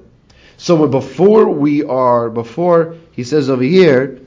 So 0.58 0.88
before 0.88 1.48
we 1.48 1.84
are, 1.84 2.32
before 2.32 2.96
he 3.12 3.24
says 3.24 3.52
over 3.52 3.62
here, 3.62 4.20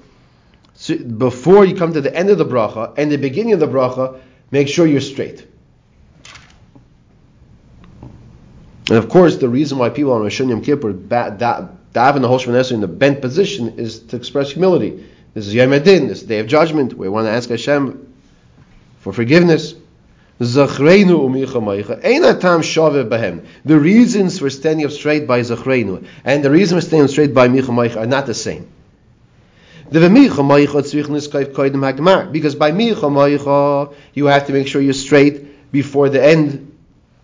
before 1.19 1.65
you 1.65 1.75
come 1.75 1.95
to 1.95 2.01
the 2.01 2.15
end 2.15 2.31
of 2.31 2.39
the 2.39 2.47
bracha 2.47 2.95
and 2.97 3.11
the 3.11 3.19
beginning 3.19 3.55
of 3.55 3.59
the 3.59 3.67
bracha, 3.67 4.21
make 4.53 4.69
sure 4.69 4.87
you're 4.87 5.01
straight. 5.01 5.49
And 8.89 8.99
of 8.99 9.09
course, 9.09 9.39
the 9.39 9.49
reason 9.49 9.79
why 9.79 9.89
people 9.89 10.13
on 10.13 10.23
Rosh 10.23 10.39
Yom 10.39 10.63
Kippur 10.63 10.93
daven 11.95 12.21
the 12.21 12.29
whole 12.29 12.39
Shemon 12.41 12.73
in 12.73 12.81
the 12.81 12.89
bent 12.89 13.21
position 13.23 13.79
is 13.79 14.01
to 14.01 14.17
express 14.17 14.51
humility. 14.51 15.07
This 15.33 15.47
is 15.47 15.55
Yom 15.55 15.73
Adin, 15.73 16.09
this 16.09 16.23
day 16.23 16.41
of 16.41 16.49
judgment. 16.49 16.93
We 16.95 17.09
want 17.09 17.27
to 17.27 17.31
ask 17.31 17.49
Hashem 17.49 18.13
for 19.01 19.13
forgiveness. 19.13 19.75
The 20.39 20.69
reasons 23.69 24.39
for 24.41 24.51
standing 24.51 24.85
up 24.85 24.91
straight 24.91 25.29
by 25.29 25.41
Zachreinu 25.41 26.05
and 26.25 26.45
the 26.45 26.51
reason 26.51 26.77
for 26.79 26.83
standing 26.85 27.05
up 27.05 27.11
straight 27.11 27.33
by 27.33 27.47
Micha 27.47 27.97
are 27.97 28.07
not 28.07 28.27
the 28.27 28.35
same. 28.35 28.69
Because 29.91 30.09
by 32.57 32.73
Micha 32.73 33.95
you 34.15 34.27
have 34.27 34.47
to 34.49 34.53
make 34.53 34.67
sure 34.67 34.83
you're 34.83 34.93
straight 34.93 35.71
before 35.71 36.09
the 36.09 36.25
end 36.25 36.74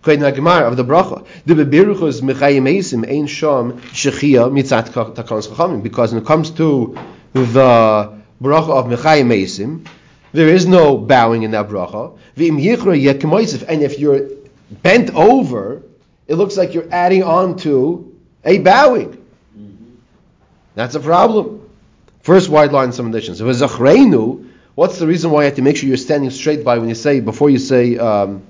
of 0.02 0.76
the 0.76 0.84
bracha. 0.84 1.26
The 1.46 1.54
bebiruchos 1.54 2.22
mechayim 2.22 2.68
eisim 2.68 3.08
ein 3.08 3.26
sham 3.26 3.80
shechia 3.80 4.50
mitzat 4.50 4.90
takons 4.90 5.48
chachamim. 5.48 5.82
Because 5.82 6.12
when 6.12 6.22
it 6.22 6.26
comes 6.26 6.50
to 6.52 6.96
the 7.32 8.22
bracha 8.42 8.70
of 8.70 8.86
mechayim 8.86 9.28
eisim, 9.28 9.86
there 10.32 10.48
is 10.48 10.66
no 10.66 10.96
bowing 10.96 11.42
in 11.42 11.50
that 11.52 11.68
bracha. 11.68 12.16
And 12.36 13.82
if 13.82 13.98
you're 13.98 14.28
bent 14.70 15.14
over, 15.14 15.82
it 16.28 16.34
looks 16.36 16.56
like 16.56 16.74
you're 16.74 16.88
adding 16.92 17.22
on 17.24 17.56
to 17.58 18.16
a 18.44 18.58
bowing. 18.58 19.16
That's 20.74 20.94
a 20.94 21.00
problem. 21.00 21.68
First 22.22 22.48
wide 22.48 22.72
line, 22.72 22.92
some 22.92 23.08
additions. 23.08 23.40
If 23.40 23.48
it's 23.48 23.60
what's 24.74 24.98
the 24.98 25.06
reason 25.06 25.30
why 25.30 25.42
you 25.42 25.44
have 25.46 25.56
to 25.56 25.62
make 25.62 25.76
sure 25.76 25.88
you're 25.88 25.96
standing 25.96 26.30
straight 26.30 26.64
by 26.64 26.78
when 26.78 26.88
you 26.88 26.94
say, 26.94 27.20
before 27.20 27.50
you 27.50 27.58
say, 27.58 27.98
um, 27.98 28.42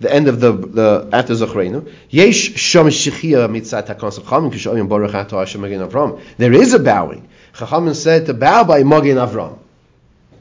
the 0.00 0.12
end 0.12 0.28
of 0.28 0.40
the, 0.40 0.52
the 0.52 1.08
after 1.12 1.34
Zachrenu. 1.34 1.90
Yesh 2.10 2.50
shechia 2.52 3.48
mitzat 3.48 3.86
chachamim 3.86 4.52
kishoyim 4.52 4.88
baruch 4.88 5.14
ato 5.14 5.38
Hashem 5.38 5.60
Magen 5.60 5.88
Avram. 5.88 6.20
There 6.36 6.52
is 6.52 6.74
a 6.74 6.78
bowing. 6.78 7.28
Chachamim 7.54 7.94
said 7.94 8.26
to 8.26 8.34
bow 8.34 8.64
by 8.64 8.82
Magen 8.82 9.16
Avram. 9.16 9.58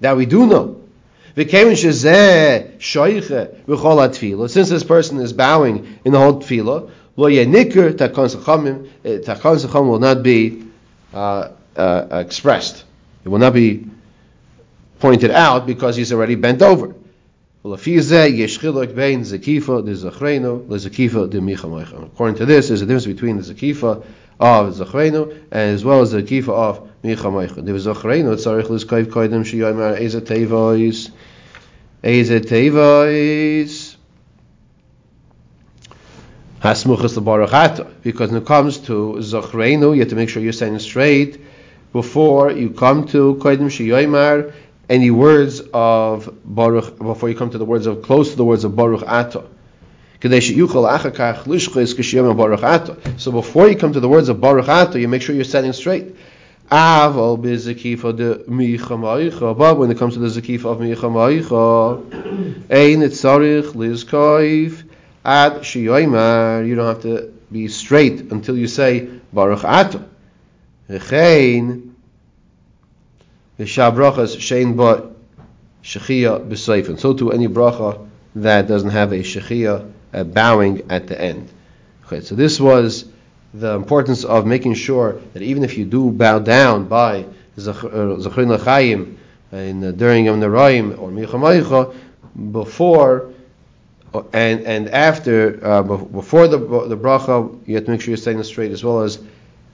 That 0.01 0.17
we 0.17 0.25
do 0.25 0.45
know. 0.45 0.79
Since 1.35 1.49
this 4.69 4.83
person 4.83 5.19
is 5.19 5.33
bowing 5.33 5.97
in 6.05 6.13
the 6.13 6.19
whole 6.19 6.41
tefillah, 6.41 6.91
lo 7.15 7.27
yenikr 7.27 7.99
eh, 9.03 9.79
will 9.79 9.99
not 9.99 10.21
be 10.21 10.67
uh, 11.11 11.49
uh, 11.75 12.07
expressed. 12.11 12.83
It 13.25 13.29
will 13.29 13.39
not 13.39 13.53
be 13.53 13.87
pointed 14.99 15.31
out 15.31 15.65
because 15.65 15.95
he's 15.95 16.13
already 16.13 16.35
bent 16.35 16.61
over. 16.61 16.93
According 17.65 17.95
to 17.95 18.05
this, 22.45 22.67
there's 22.67 22.81
a 22.81 22.85
difference 22.85 23.05
between 23.05 23.37
the 23.37 23.43
zakifa 23.43 24.03
of 24.37 24.73
zachrenu 24.73 25.39
as 25.49 25.85
well 25.85 26.01
as 26.01 26.11
the 26.11 26.21
zakifa 26.21 26.49
of 26.49 26.89
michamoicha. 27.03 27.63
Was 27.71 27.85
zachrenu 27.85 28.35
tzarich 28.35 28.67
liskayv 28.67 29.05
koydem 29.05 29.45
sheyomar 29.45 29.97
eze 29.97 30.19
tevois 30.19 31.09
eze 32.03 32.41
tevois 32.41 33.95
hasmuchas 36.61 37.17
lebarachata. 37.17 37.87
Because 38.01 38.31
when 38.31 38.41
it 38.41 38.45
comes 38.45 38.79
to 38.79 39.15
zachrenu, 39.19 39.93
you 39.93 40.01
have 40.01 40.09
to 40.09 40.15
make 40.15 40.27
sure 40.27 40.43
you're 40.43 40.51
standing 40.51 40.79
straight 40.79 41.39
before 41.93 42.51
you 42.51 42.71
come 42.71 43.07
to 43.07 43.35
koydem 43.35 43.69
sheyomar 43.69 44.51
any 44.89 45.11
words 45.11 45.61
of 45.73 46.29
Baruch 46.43 46.97
before 46.97 47.29
you 47.29 47.35
come 47.35 47.51
to 47.51 47.57
the 47.57 47.65
words 47.65 47.85
of 47.85 48.01
close 48.01 48.31
to 48.31 48.35
the 48.35 48.45
words 48.45 48.63
of 48.63 48.75
Baruch 48.75 49.03
Ato. 49.03 49.49
So 50.21 50.29
before 53.31 53.67
you 53.67 53.75
come 53.75 53.93
to 53.93 53.99
the 53.99 54.09
words 54.09 54.29
of 54.29 54.39
Baruch 54.39 54.69
Ato, 54.69 54.97
you 54.97 55.07
make 55.07 55.21
sure 55.21 55.35
you're 55.35 55.43
standing 55.43 55.73
straight. 55.73 56.15
But 56.69 57.11
when 57.11 57.59
it 59.91 59.97
comes 59.97 60.13
to 60.13 60.19
the 60.19 60.27
zakifa 60.27 60.77
of 64.25 64.83
ad 65.25 65.61
shiyoimar. 65.61 66.67
You 66.67 66.75
don't 66.75 66.87
have 66.87 67.01
to 67.03 67.31
be 67.51 67.67
straight 67.67 68.31
until 68.31 68.57
you 68.57 68.67
say 68.67 69.09
Baruch. 69.31 69.61
V'chein 70.89 71.82
V'shabrachas 73.59 74.37
shein 74.37 74.75
ba 74.75 75.11
shechia 75.83 76.45
b'seifin. 76.47 76.99
So 76.99 77.13
to 77.13 77.31
any 77.31 77.47
bracha 77.47 78.07
that 78.35 78.67
doesn't 78.67 78.89
have 78.89 79.11
a 79.11 79.19
shechia, 79.19 79.91
a 80.11 80.23
bowing 80.23 80.89
at 80.89 81.07
the 81.07 81.19
end. 81.19 81.49
Okay, 82.05 82.21
so 82.21 82.35
this 82.35 82.59
was 82.59 83.05
the 83.53 83.75
importance 83.75 84.23
of 84.23 84.45
making 84.47 84.73
sure 84.73 85.19
that 85.33 85.43
even 85.43 85.63
if 85.63 85.77
you 85.77 85.85
do 85.85 86.11
bow 86.11 86.39
down 86.39 86.87
by 86.87 87.25
Zachrin 87.57 88.49
L'chaim 88.49 89.17
in, 89.51 89.83
uh, 89.83 89.91
during 89.91 90.25
Yom 90.25 90.41
Naraim 90.41 90.97
or 90.99 91.09
Michamaycha, 91.09 91.95
before 92.51 93.29
and 94.31 94.61
and 94.61 94.89
after 94.89 95.59
uh, 95.65 95.81
before 95.83 96.47
the 96.47 96.57
the 96.57 96.97
bracha, 96.97 97.59
you 97.67 97.75
have 97.75 97.85
to 97.85 97.91
make 97.91 98.01
sure 98.01 98.11
you're 98.11 98.17
standing 98.17 98.43
straight 98.43 98.71
as 98.71 98.83
well 98.83 99.01
as 99.01 99.19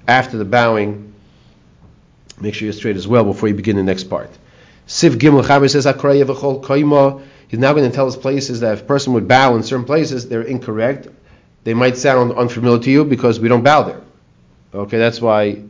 after 0.07 0.37
the 0.37 0.45
bowing 0.45 1.08
Make 2.41 2.53
sure 2.53 2.65
you're 2.65 2.73
straight 2.73 2.95
as 2.95 3.07
well 3.07 3.23
before 3.25 3.49
you 3.49 3.55
begin 3.55 3.75
the 3.75 3.83
next 3.83 4.05
part. 4.05 4.29
Siv 4.87 5.11
Gimel 5.11 5.43
Chaber 5.43 5.69
says 5.69 5.85
Akraya 5.85 6.23
v'chol 6.23 6.63
koima. 6.63 7.21
He's 7.47 7.59
now 7.59 7.73
going 7.73 7.89
to 7.89 7.95
tell 7.95 8.07
us 8.07 8.15
places 8.15 8.61
that 8.61 8.73
if 8.73 8.81
a 8.81 8.85
person 8.85 9.13
would 9.13 9.27
bow 9.27 9.55
in 9.55 9.63
certain 9.63 9.85
places, 9.85 10.29
they're 10.29 10.41
incorrect. 10.41 11.07
They 11.63 11.73
might 11.73 11.97
sound 11.97 12.31
unfamiliar 12.33 12.79
to 12.83 12.91
you 12.91 13.03
because 13.05 13.39
we 13.39 13.49
don't 13.49 13.63
bow 13.63 13.83
there. 13.83 14.01
Okay, 14.73 14.97
that's 14.97 15.19
why 15.19 15.61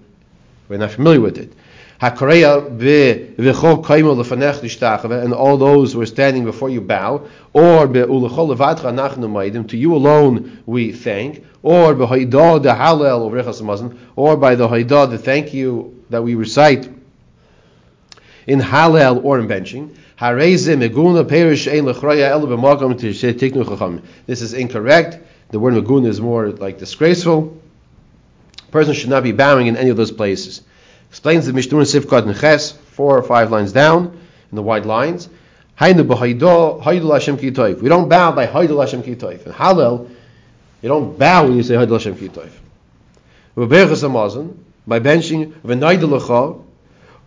we're 0.67 0.77
not 0.77 0.91
familiar 0.91 1.21
with 1.21 1.37
it. 1.37 1.53
And 2.01 2.21
all 5.33 5.57
those 5.57 5.91
who 5.93 6.01
are 6.01 6.05
standing 6.05 6.45
before 6.45 6.69
you 6.69 6.79
bow, 6.79 7.27
or 7.51 7.87
to 7.87 9.77
you 9.77 9.95
alone 9.95 10.63
we 10.65 10.91
thank, 10.93 11.45
or 11.61 11.93
or 11.93 11.99
by 11.99 12.15
the 14.55 14.67
Haidah, 14.69 15.09
the 15.09 15.17
thank 15.17 15.53
you 15.53 15.98
that 16.09 16.23
we 16.23 16.35
recite 16.35 16.89
in 18.47 18.59
Hallel 18.59 19.23
or 19.23 19.39
in 19.39 19.47
benching. 19.47 19.95
This 24.25 24.41
is 24.41 24.53
incorrect. 24.53 25.17
The 25.51 25.59
word 25.59 25.73
Meguna 25.73 26.07
is 26.07 26.21
more 26.21 26.49
like 26.49 26.77
disgraceful. 26.77 27.57
A 28.67 28.71
person 28.71 28.93
should 28.93 29.09
not 29.09 29.23
be 29.23 29.31
bowing 29.31 29.67
in 29.67 29.77
any 29.77 29.89
of 29.89 29.97
those 29.97 30.11
places. 30.11 30.61
Explains 31.09 31.47
the 31.47 31.53
Mishnah 31.53 31.79
Sifkat 31.79 32.27
and 32.27 32.39
Ches, 32.39 32.71
four 32.71 33.17
or 33.17 33.23
five 33.23 33.51
lines 33.51 33.71
down 33.71 34.19
in 34.51 34.55
the 34.55 34.61
white 34.61 34.85
lines. 34.85 35.27
We 35.79 35.93
don't 35.93 36.07
bow 36.07 38.31
by 38.31 38.47
Haidul 38.47 38.81
Hashem 38.81 39.03
Kitoif. 39.03 39.45
In 39.45 39.53
Hallel, 39.53 40.09
you 40.81 40.89
don't 40.89 41.17
bow 41.17 41.45
when 41.45 41.55
you 41.55 41.63
say 41.63 41.75
Haidul 41.75 41.93
Hashem 41.93 42.15
Kitoif. 42.15 42.51
By 44.89 44.99
benching 44.99 45.53
V'naidul 45.61 46.19
Lecha, 46.19 46.61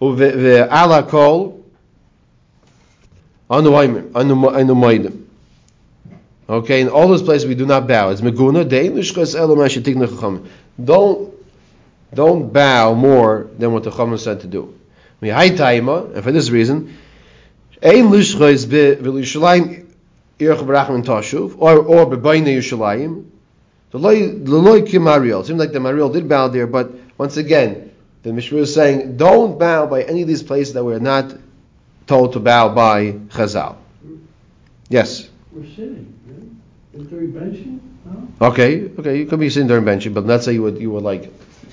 Ve'ala 0.01 1.09
Kol, 1.09 1.65
Anu 3.49 3.71
Maidim. 3.71 5.25
Okay, 6.49 6.81
in 6.81 6.89
all 6.89 7.07
those 7.07 7.23
places 7.23 7.47
we 7.47 7.55
do 7.55 7.65
not 7.65 7.87
bow. 7.87 8.11
It's 8.11 8.21
Meguna, 8.21 8.65
Dein 8.69 8.95
Lishchas 8.95 9.37
Elam. 9.37 10.49
Don't 10.85 11.33
don't 12.13 12.53
bow 12.53 12.95
more 12.95 13.49
than 13.57 13.73
what 13.73 13.85
the 13.85 13.91
Chacham 13.91 14.19
said 14.19 14.41
to 14.41 14.49
do. 14.49 14.75
We 15.21 15.29
high 15.29 15.51
taima, 15.51 16.15
and 16.15 16.25
for 16.25 16.33
this 16.33 16.51
reason, 16.51 16.97
Ein 17.81 18.09
Lishchas 18.09 18.67
V'Lishalayim 18.67 19.87
Irch 20.41 20.59
Barachim 20.59 21.05
Tashuv, 21.05 21.55
or 21.59 21.79
or 21.79 22.07
Bebayne 22.07 22.57
Yushalayim, 22.57 23.25
the 23.93 23.99
Loi 23.99 24.83
Kim 24.83 25.07
Ariel. 25.07 25.43
It 25.43 25.47
seems 25.47 25.61
like 25.61 25.71
the 25.73 25.79
Maharil 25.79 26.13
did 26.13 26.29
bow 26.29 26.49
there, 26.49 26.67
but 26.67 26.91
once 27.23 27.37
again, 27.37 27.93
the 28.25 28.33
Mishnah 28.33 28.59
is 28.59 28.75
saying, 28.75 29.17
don't 29.17 29.57
bow 29.57 29.87
by 29.87 30.03
any 30.03 30.23
of 30.23 30.27
these 30.27 30.43
places 30.43 30.75
that 30.75 30.83
we're 30.83 30.99
not 30.99 31.33
told 32.09 32.33
to 32.33 32.41
bow 32.41 32.75
by 32.75 33.13
Chazal. 33.35 33.77
Yes? 34.89 35.31
We're 35.53 35.65
sitting, 35.67 36.13
right? 36.27 37.11
There 37.11 37.21
benching? 37.21 37.79
No? 38.05 38.49
Okay, 38.49 38.91
okay, 38.99 39.19
you 39.19 39.27
could 39.27 39.39
be 39.39 39.51
sitting 39.51 39.69
during 39.69 39.85
benching, 39.85 40.13
but 40.15 40.27
let's 40.27 40.45
say 40.45 40.55
you 40.55 40.63
would, 40.63 40.81
you 40.81 40.91
would 40.91 41.05
like, 41.05 41.27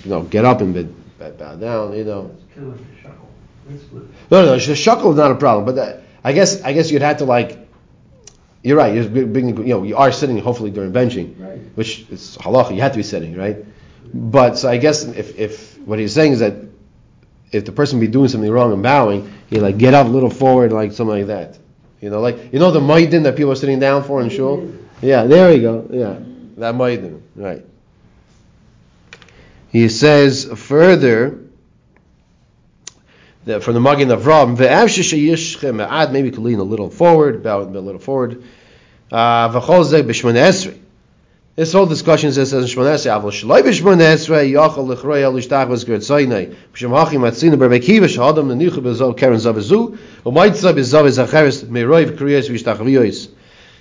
you 0.03 0.11
know, 0.11 0.21
get 0.21 0.45
up 0.45 0.61
and 0.61 0.71
be, 0.71 0.83
bow 1.17 1.55
down, 1.55 1.97
you 1.97 2.03
know. 2.03 2.29
It's 2.35 2.53
kind 2.53 2.67
of 2.67 2.79
like 2.79 2.87
a 2.93 3.07
shuckle. 3.07 4.07
No, 4.29 4.45
no, 4.45 4.51
the 4.51 4.73
shuckle 4.85 5.09
is 5.09 5.17
not 5.17 5.31
a 5.31 5.35
problem, 5.35 5.65
but 5.65 5.77
that, 5.77 6.03
I 6.23 6.33
guess, 6.33 6.61
I 6.61 6.73
guess 6.73 6.91
you'd 6.91 7.01
have 7.01 7.17
to 7.17 7.25
like, 7.25 7.57
you're 8.61 8.77
right, 8.77 8.93
you're 8.93 9.25
being, 9.25 9.57
you 9.57 9.73
know, 9.73 9.81
you 9.81 9.97
are 9.97 10.11
sitting 10.11 10.37
hopefully 10.37 10.69
during 10.69 10.93
benching, 10.93 11.39
Right. 11.39 11.59
which 11.73 12.05
is 12.11 12.37
halacha, 12.39 12.75
you 12.75 12.81
have 12.81 12.91
to 12.91 12.97
be 12.97 13.03
sitting, 13.03 13.35
right? 13.35 13.65
But 14.13 14.57
so 14.57 14.69
I 14.69 14.77
guess 14.77 15.03
if, 15.03 15.37
if 15.37 15.77
what 15.79 15.99
he's 15.99 16.13
saying 16.13 16.33
is 16.33 16.39
that 16.39 16.55
if 17.51 17.65
the 17.65 17.71
person 17.71 17.99
be 17.99 18.07
doing 18.07 18.27
something 18.27 18.49
wrong 18.49 18.73
and 18.73 18.83
bowing, 18.83 19.31
he 19.49 19.59
like 19.59 19.77
get 19.77 19.93
up 19.93 20.07
a 20.07 20.09
little 20.09 20.29
forward, 20.29 20.71
like 20.71 20.91
something 20.91 21.17
like 21.17 21.27
that. 21.27 21.57
You 22.01 22.09
know, 22.09 22.21
like 22.21 22.53
you 22.53 22.59
know 22.59 22.71
the 22.71 22.81
maidin 22.81 23.23
that 23.23 23.35
people 23.35 23.51
are 23.51 23.55
sitting 23.55 23.79
down 23.79 24.03
for 24.03 24.21
in 24.21 24.29
shul. 24.29 24.71
Yeah, 25.01 25.25
there 25.25 25.49
we 25.53 25.61
go. 25.61 25.87
Yeah, 25.91 26.19
that 26.57 26.75
maidin, 26.75 27.23
right? 27.35 27.65
He 29.71 29.89
says 29.89 30.45
further 30.55 31.39
that 33.45 33.63
from 33.63 33.73
the 33.73 33.79
Magin 33.79 34.11
of 34.11 34.21
ve'av 34.21 36.11
maybe 36.11 36.27
you 36.27 36.31
could 36.31 36.43
lean 36.43 36.59
a 36.59 36.63
little 36.63 36.89
forward, 36.89 37.43
bow 37.43 37.61
a 37.61 37.63
little 37.63 37.99
forward. 37.99 38.43
Uh, 39.11 39.49
V'chol 39.49 39.83
zeh 39.85 40.03
b'shmon 40.03 40.35
esrei. 40.35 40.77
This 41.59 41.73
whole 41.73 41.87
discussion 41.87 42.31
says 42.31 42.53
in 42.53 42.61
Shmon 42.61 42.85
Esrei, 42.85 43.19
Avol 43.19 43.33
Shaloi 43.33 43.61
b'Shmon 43.61 43.99
Esrei, 43.99 44.49
Yachal 44.49 44.87
l'chroi 44.87 45.23
al 45.23 45.33
ishtach 45.33 45.67
v'zgert 45.67 45.99
zaynei, 45.99 46.55
b'shem 46.73 46.95
hachim 46.95 47.27
atzina 47.29 47.57
berbekiva, 47.57 48.07
shahadam 48.07 48.47
l'nichu 48.47 48.81
b'zov 48.81 49.17
keren 49.17 49.35
zavizu, 49.35 49.97
u'maitza 50.25 50.71
b'zov 50.73 51.03
ezacheres 51.09 51.65
meiroi 51.65 52.05
v'kriyos 52.05 52.49
v'ishtach 52.49 52.77
v'yois. 52.77 53.27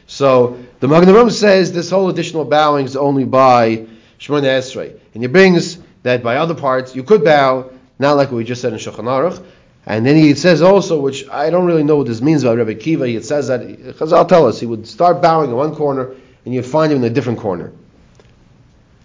So, 0.09 0.59
the 0.81 0.89
Magen 0.89 1.09
Avraham 1.09 1.31
says 1.31 1.71
this 1.71 1.89
whole 1.91 2.09
additional 2.09 2.45
bowing 2.45 2.85
is 2.85 2.97
only 2.97 3.23
by 3.23 3.87
Shmon 4.19 4.43
Esrei. 4.43 4.99
And 5.15 5.23
he 5.23 5.29
brings 5.29 5.79
that 6.03 6.25
by 6.25 6.39
other 6.39 6.57
parts, 6.57 6.97
you 6.97 7.05
could 7.05 7.23
bow, 7.23 7.71
not 8.01 8.17
like 8.17 8.33
we 8.33 8.43
just 8.43 8.61
said 8.61 8.73
in 8.73 8.81
Shulchan 8.81 9.05
Aruch, 9.05 9.41
and 9.87 10.05
then 10.05 10.17
he 10.17 10.35
says 10.35 10.63
also, 10.63 11.01
which 11.01 11.29
I 11.29 11.51
don't 11.51 11.65
really 11.65 11.85
know 11.85 11.95
what 11.95 12.09
this 12.09 12.21
means 12.21 12.43
by 12.43 12.55
Rebbe 12.55 12.75
Kiva, 12.75 13.07
he 13.07 13.23
says 13.23 13.47
that, 13.47 13.61
Chazal 13.61 14.27
tell 14.27 14.47
us, 14.47 14.59
he 14.59 14.67
would 14.67 14.89
start 14.89 15.23
bowing 15.23 15.51
in 15.51 15.57
one 15.57 15.77
corner, 15.77 16.17
and 16.49 16.55
you'd 16.55 16.65
find 16.65 16.91
him 16.91 17.05
in 17.05 17.05
a 17.05 17.11
different 17.11 17.41
corner. 17.41 17.73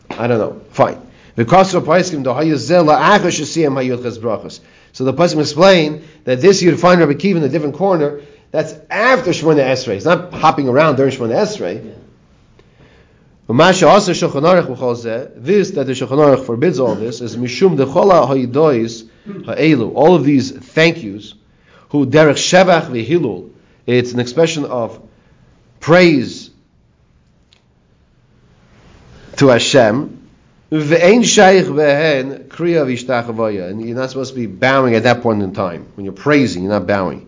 I 0.09 0.27
don't 0.27 0.37
know. 0.37 0.61
Fine. 0.69 0.95
So 1.35 1.43
the 1.43 1.51
Paiskim 5.13 5.41
explain 5.41 6.07
that 6.23 6.39
this 6.39 6.61
you'd 6.61 6.79
find 6.79 7.01
Rabbi 7.01 7.15
Kiva 7.15 7.39
in 7.39 7.43
a 7.43 7.49
different 7.49 7.75
corner. 7.75 8.21
That's 8.51 8.73
after 8.89 9.31
Shemona 9.31 9.65
Esrei. 9.65 9.95
It's 9.95 10.05
not 10.05 10.31
hopping 10.31 10.69
around 10.69 10.95
during 10.95 11.11
Shemona 11.11 11.35
Esrei. 11.35 11.93
Zeh, 13.49 15.31
This 15.35 15.71
that 15.71 15.85
the 15.85 15.91
Shulchan 15.91 16.37
Aruch 16.37 16.45
forbids 16.45 16.79
all 16.79 16.95
this 16.95 17.19
is 17.19 17.35
mishum 17.35 17.75
dechola 17.75 18.25
ha'idois 18.25 19.05
ha'elu. 19.45 19.93
All 19.95 20.15
of 20.15 20.23
these 20.23 20.51
thank 20.51 21.03
yous, 21.03 21.35
who 21.89 22.05
derech 22.05 22.37
shevach 22.37 22.85
v'hilul. 22.85 23.49
It's 23.85 24.13
an 24.13 24.21
expression 24.21 24.63
of 24.63 25.01
praise 25.81 26.42
to 29.37 29.47
Hashem. 29.47 30.19
And 30.71 30.81
you're 33.85 33.95
not 33.95 34.09
supposed 34.09 34.33
to 34.33 34.39
be 34.39 34.47
bowing 34.47 34.95
at 34.95 35.03
that 35.03 35.21
point 35.21 35.43
in 35.43 35.53
time. 35.53 35.85
When 35.95 36.05
you're 36.05 36.13
praising, 36.13 36.63
you're 36.63 36.71
not 36.71 36.87
bowing. 36.87 37.27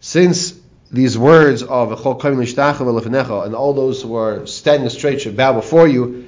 Since 0.00 0.54
these 0.92 1.18
words 1.18 1.62
of 1.62 1.90
and 3.44 3.54
all 3.54 3.74
those 3.74 4.02
who 4.02 4.14
are 4.16 4.46
standing 4.46 4.88
straight 4.88 5.20
should 5.20 5.36
bow 5.36 5.52
before 5.52 5.88
you 5.88 6.26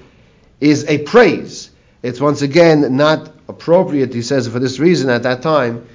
is 0.60 0.84
a 0.88 0.98
praise. 0.98 1.71
It's 2.02 2.20
once 2.20 2.42
again 2.42 2.96
not 2.96 3.30
appropriate, 3.48 4.12
he 4.12 4.22
says, 4.22 4.48
for 4.48 4.58
this 4.58 4.78
reason 4.78 5.08
at 5.10 5.22
that 5.22 5.42
time, 5.42 5.86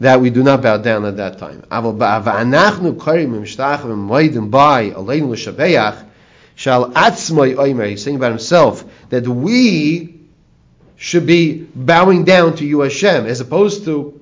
that 0.00 0.20
we 0.20 0.30
do 0.30 0.42
not 0.42 0.62
bow 0.62 0.76
down 0.76 1.04
at 1.04 1.16
that 1.16 1.38
time. 1.38 1.64
He's 7.90 8.04
saying 8.04 8.16
about 8.16 8.30
himself 8.30 8.84
that 9.08 9.26
we 9.26 10.20
should 10.96 11.26
be 11.26 11.66
bowing 11.74 12.24
down 12.24 12.56
to 12.56 12.64
you, 12.64 12.80
Hashem, 12.80 13.26
as 13.26 13.40
opposed 13.40 13.84
to 13.84 14.20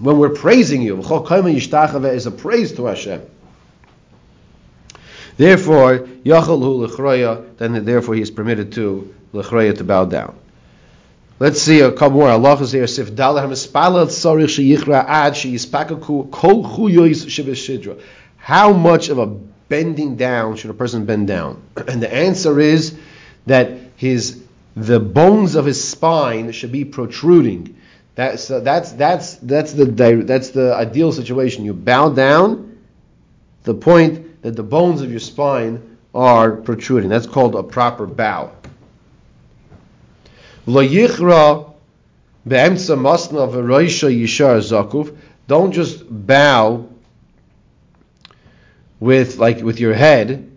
when 0.00 0.18
we're 0.18 0.30
praising 0.30 0.82
you. 0.82 0.96
is 0.96 2.26
a 2.26 2.30
praise 2.30 2.72
to 2.72 2.86
Hashem. 2.86 3.22
Therefore, 5.36 6.08
then 6.24 7.84
therefore 7.84 8.14
he 8.14 8.20
is 8.22 8.30
permitted 8.30 8.72
to 8.72 9.14
to 9.32 9.84
bow 9.84 10.04
down. 10.04 10.36
Let's 11.38 11.60
see 11.60 11.80
a 11.80 11.90
couple 11.90 12.18
more 12.18 12.28
halachas 12.28 12.72
here. 12.72 12.86
Sif 12.86 13.10
sheyichra 13.10 15.04
ad 15.08 15.32
sheyispakaku 15.32 16.30
kol. 16.30 17.98
How 18.36 18.72
much 18.72 19.08
of 19.08 19.18
a 19.18 19.26
bending 19.26 20.16
down 20.16 20.56
should 20.56 20.70
a 20.70 20.74
person 20.74 21.04
bend 21.04 21.26
down? 21.28 21.62
And 21.88 22.02
the 22.02 22.12
answer 22.12 22.60
is 22.60 22.96
that 23.46 23.72
his 23.96 24.42
the 24.76 25.00
bones 25.00 25.54
of 25.54 25.64
his 25.64 25.82
spine 25.82 26.52
should 26.52 26.72
be 26.72 26.84
protruding. 26.84 27.76
That's 28.14 28.50
uh, 28.50 28.60
that's 28.60 28.92
that's 28.92 29.34
that's 29.36 29.72
the 29.72 29.86
that's 30.26 30.50
the 30.50 30.74
ideal 30.74 31.12
situation. 31.12 31.64
You 31.64 31.74
bow 31.74 32.10
down, 32.10 32.78
the 33.64 33.74
point 33.74 34.42
that 34.42 34.54
the 34.54 34.62
bones 34.62 35.02
of 35.02 35.10
your 35.10 35.20
spine 35.20 35.98
are 36.14 36.52
protruding. 36.52 37.08
That's 37.08 37.26
called 37.26 37.54
a 37.54 37.62
proper 37.62 38.06
bow. 38.06 38.52
Lo 40.66 40.82
yichra 40.82 41.72
be'emtza 42.46 42.96
masna 42.96 43.48
v'roisha 43.48 44.08
yishar 44.08 44.58
zakuf. 44.58 45.14
Don't 45.48 45.72
just 45.72 46.04
bow 46.08 46.86
with 49.00 49.38
like 49.38 49.60
with 49.60 49.80
your 49.80 49.94
head, 49.94 50.50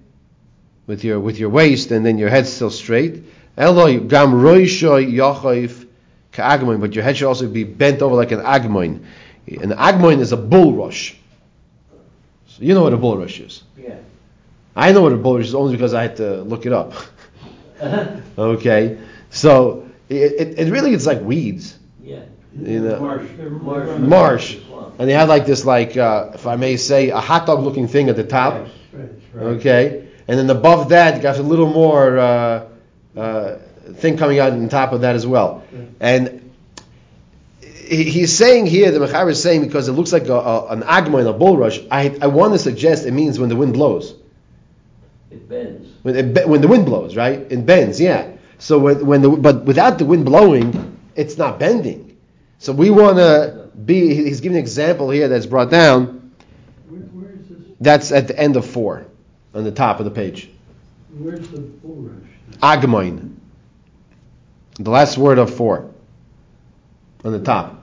with 0.86 1.04
your 1.04 1.20
with 1.20 1.40
your 1.40 1.50
waist, 1.50 1.92
and 1.92 2.06
then 2.06 2.18
your 2.18 2.30
head 2.30 2.46
still 2.46 2.70
straight. 2.70 3.24
Eloi 3.58 4.00
gam 4.00 4.34
roisha 4.34 5.02
yachayif 5.04 5.88
ka'agmoin, 6.32 6.80
but 6.80 6.94
your 6.94 7.04
head 7.04 7.18
should 7.18 7.28
also 7.28 7.48
be 7.48 7.64
bent 7.64 8.02
over 8.02 8.16
like 8.16 8.32
an 8.32 8.42
agmoin. 8.42 9.04
An 9.48 9.72
agmoin 9.72 10.20
is 10.20 10.32
a 10.32 10.38
bulrush. 10.38 11.16
So 12.48 12.64
you 12.64 12.74
know 12.74 12.84
what 12.84 12.94
a 12.94 12.98
bulrush 12.98 13.46
is. 13.46 13.64
Yeah. 13.78 13.96
I 14.76 14.92
know 14.92 15.02
what 15.02 15.14
a 15.14 15.18
bulrush 15.18 15.46
is 15.46 15.56
only 15.56 15.76
because 15.76 15.94
I 15.94 16.04
had 16.04 16.18
to 16.18 16.42
look 16.44 16.66
it 16.66 16.74
up. 16.74 16.94
okay, 18.38 19.00
so 19.30 19.85
it, 20.10 20.16
it, 20.16 20.60
it 20.60 20.72
really 20.72 20.94
it's 20.94 21.06
like 21.06 21.22
weeds. 21.22 21.78
Yeah. 22.04 22.24
You 22.58 22.80
know, 22.80 23.00
Marsh. 23.00 23.30
Marsh. 23.38 24.00
marsh, 24.00 24.58
and 24.98 25.10
they 25.10 25.14
have 25.14 25.28
like 25.28 25.46
this 25.46 25.66
like 25.66 25.98
uh, 25.98 26.32
if 26.34 26.48
I 26.48 26.56
may 26.56 26.78
say 26.78 27.10
a 27.10 27.20
hot 27.20 27.46
dog 27.46 27.60
looking 27.64 27.88
thing 27.88 28.08
at 28.08 28.16
the 28.16 28.24
top. 28.24 28.54
Right, 28.94 29.10
right. 29.34 29.46
Okay, 29.58 30.08
and 30.28 30.40
then 30.40 30.50
above 30.50 30.90
that 30.90 31.22
got 31.22 31.38
a 31.38 31.44
little 31.44 31.68
more 31.68 32.18
uh, 32.18 32.68
uh, 33.18 33.58
thing 33.96 34.18
coming 34.18 34.40
out 34.40 34.54
on 34.54 34.70
top 34.70 34.94
of 34.94 35.02
that 35.02 35.16
as 35.16 35.28
well. 35.28 35.64
And 36.00 36.46
he's 37.88 38.36
saying 38.36 38.66
here, 38.66 38.92
the 38.92 39.00
Mechaber 39.00 39.32
is 39.32 39.42
saying 39.42 39.62
because 39.62 39.88
it 39.88 39.94
looks 39.94 40.12
like 40.12 40.28
a, 40.28 40.34
a, 40.34 40.68
an 40.68 40.82
agma 40.82 41.22
in 41.22 41.28
a 41.28 41.34
bulrush. 41.34 41.86
I, 41.92 42.18
I 42.22 42.28
want 42.28 42.54
to 42.54 42.60
suggest 42.60 43.06
it 43.06 43.12
means 43.12 43.40
when 43.40 43.50
the 43.50 43.56
wind 43.56 43.74
blows. 43.74 44.16
It 45.32 45.48
bends. 45.48 45.90
When, 46.04 46.16
it, 46.16 46.48
when 46.48 46.62
the 46.62 46.68
wind 46.68 46.86
blows, 46.86 47.16
right? 47.16 47.40
It 47.40 47.66
bends, 47.66 48.00
yeah. 48.00 48.35
So 48.58 48.80
when, 48.80 49.06
when 49.06 49.22
the 49.22 49.30
but 49.30 49.66
without 49.66 49.98
the 50.00 50.06
wind 50.06 50.26
blowing, 50.26 50.98
it's 51.16 51.38
not 51.38 51.60
bending. 51.60 52.18
So 52.60 52.72
we 52.74 52.90
want 52.90 53.18
to 53.18 53.70
be. 53.86 54.16
He's 54.16 54.42
giving 54.42 54.58
an 54.58 54.62
example 54.64 55.10
here 55.10 55.28
that's 55.28 55.46
brought 55.46 55.70
down. 55.70 56.34
Where, 56.88 57.02
where 57.02 57.32
is 57.34 57.48
this, 57.50 57.58
That's 57.80 58.12
at 58.12 58.28
the 58.28 58.40
end 58.40 58.56
of 58.56 58.66
four, 58.66 59.06
on 59.54 59.64
the 59.64 59.72
top 59.72 60.00
of 60.00 60.06
the 60.06 60.12
page. 60.12 60.50
where's 61.18 61.48
the? 61.50 61.70
Agmoin. 62.62 63.36
The 64.80 64.90
last 64.92 65.18
word 65.18 65.38
of 65.40 65.54
four. 65.54 65.92
On 67.24 67.32
the 67.32 67.40
top. 67.42 67.82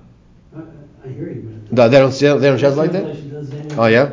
I, 0.57 0.61
I- 1.05 1.09
hear 1.09 1.31
you, 1.31 1.61
but. 1.69 1.73
No, 1.73 1.89
they 1.89 1.99
don't. 1.99 2.13
They 2.13 2.49
don't 2.49 2.59
shout 2.59 2.77
like 2.77 2.93
that. 2.93 3.05
It 3.05 3.31
does 3.31 3.51
that. 3.51 3.79
Oh 3.79 3.87
yeah. 3.87 4.11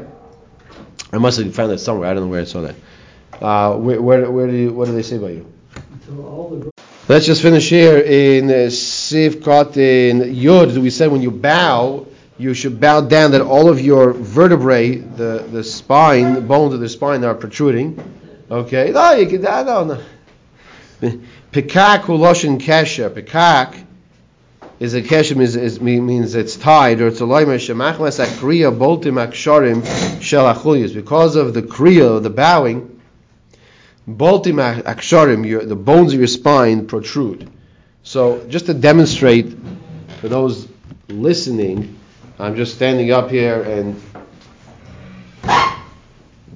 I 1.11 1.17
must 1.17 1.39
have 1.39 1.55
found 1.55 1.71
that 1.71 1.79
somewhere. 1.79 2.09
I 2.09 2.13
don't 2.13 2.23
know 2.23 2.29
where 2.29 2.41
I 2.41 2.45
saw 2.45 2.61
that. 2.61 2.75
Uh, 3.41 3.75
where, 3.77 4.01
where, 4.01 4.29
where 4.29 4.47
do 4.47 4.55
you, 4.55 4.73
what 4.73 4.85
do 4.85 4.93
they 4.93 5.01
say 5.01 5.15
about 5.15 5.31
you? 5.31 5.51
Let's 6.09 7.27
just 7.27 7.43
finish 7.43 7.69
here 7.69 7.99
in 7.99 8.49
uh, 8.49 8.69
Sif 8.71 9.43
Kot 9.43 9.77
in 9.77 10.19
Yud. 10.19 10.75
We 10.77 10.89
said 10.89 11.11
when 11.11 11.21
you 11.21 11.29
bow, 11.29 12.07
you 12.39 12.55
should 12.55 12.79
bow 12.79 13.01
down 13.01 13.31
that 13.31 13.41
all 13.41 13.69
of 13.69 13.79
your 13.79 14.13
vertebrae, 14.13 14.95
the, 14.95 15.45
the 15.51 15.63
spine, 15.63 16.33
the 16.33 16.41
bones 16.41 16.73
of 16.73 16.79
the 16.79 16.89
spine 16.89 17.23
are 17.23 17.35
protruding. 17.35 18.01
Okay? 18.49 18.91
No, 18.91 19.11
you 19.11 19.27
can, 19.27 19.45
I 19.45 19.63
don't. 19.63 20.03
Pikak 21.51 22.01
huloshin 22.01 22.59
kesher. 22.59 23.11
Pikak 23.11 23.85
is 24.79 24.95
a 24.95 25.03
kesher 25.03 25.35
means, 25.35 25.55
is, 25.55 25.79
means 25.79 26.33
it's 26.33 26.55
tied, 26.55 27.01
or 27.01 27.07
it's 27.07 27.21
a 27.21 27.25
loimer 27.25 27.59
shemachmas 27.59 28.23
akriya 28.25 28.75
boltim 28.75 29.23
aksharim 29.23 30.21
shel. 30.21 30.51
Because 30.91 31.35
of 31.35 31.53
the 31.53 31.61
kriya, 31.61 32.23
the 32.23 32.31
bowing, 32.31 32.98
Boltim 34.17 34.83
aksharim, 34.83 35.67
the 35.67 35.75
bones 35.75 36.13
of 36.13 36.19
your 36.19 36.27
spine 36.27 36.87
protrude. 36.87 37.49
So, 38.03 38.47
just 38.47 38.65
to 38.67 38.73
demonstrate 38.73 39.55
for 40.19 40.29
those 40.29 40.67
listening, 41.09 41.97
I'm 42.39 42.55
just 42.55 42.75
standing 42.75 43.11
up 43.11 43.29
here 43.29 43.61
and 43.61 44.01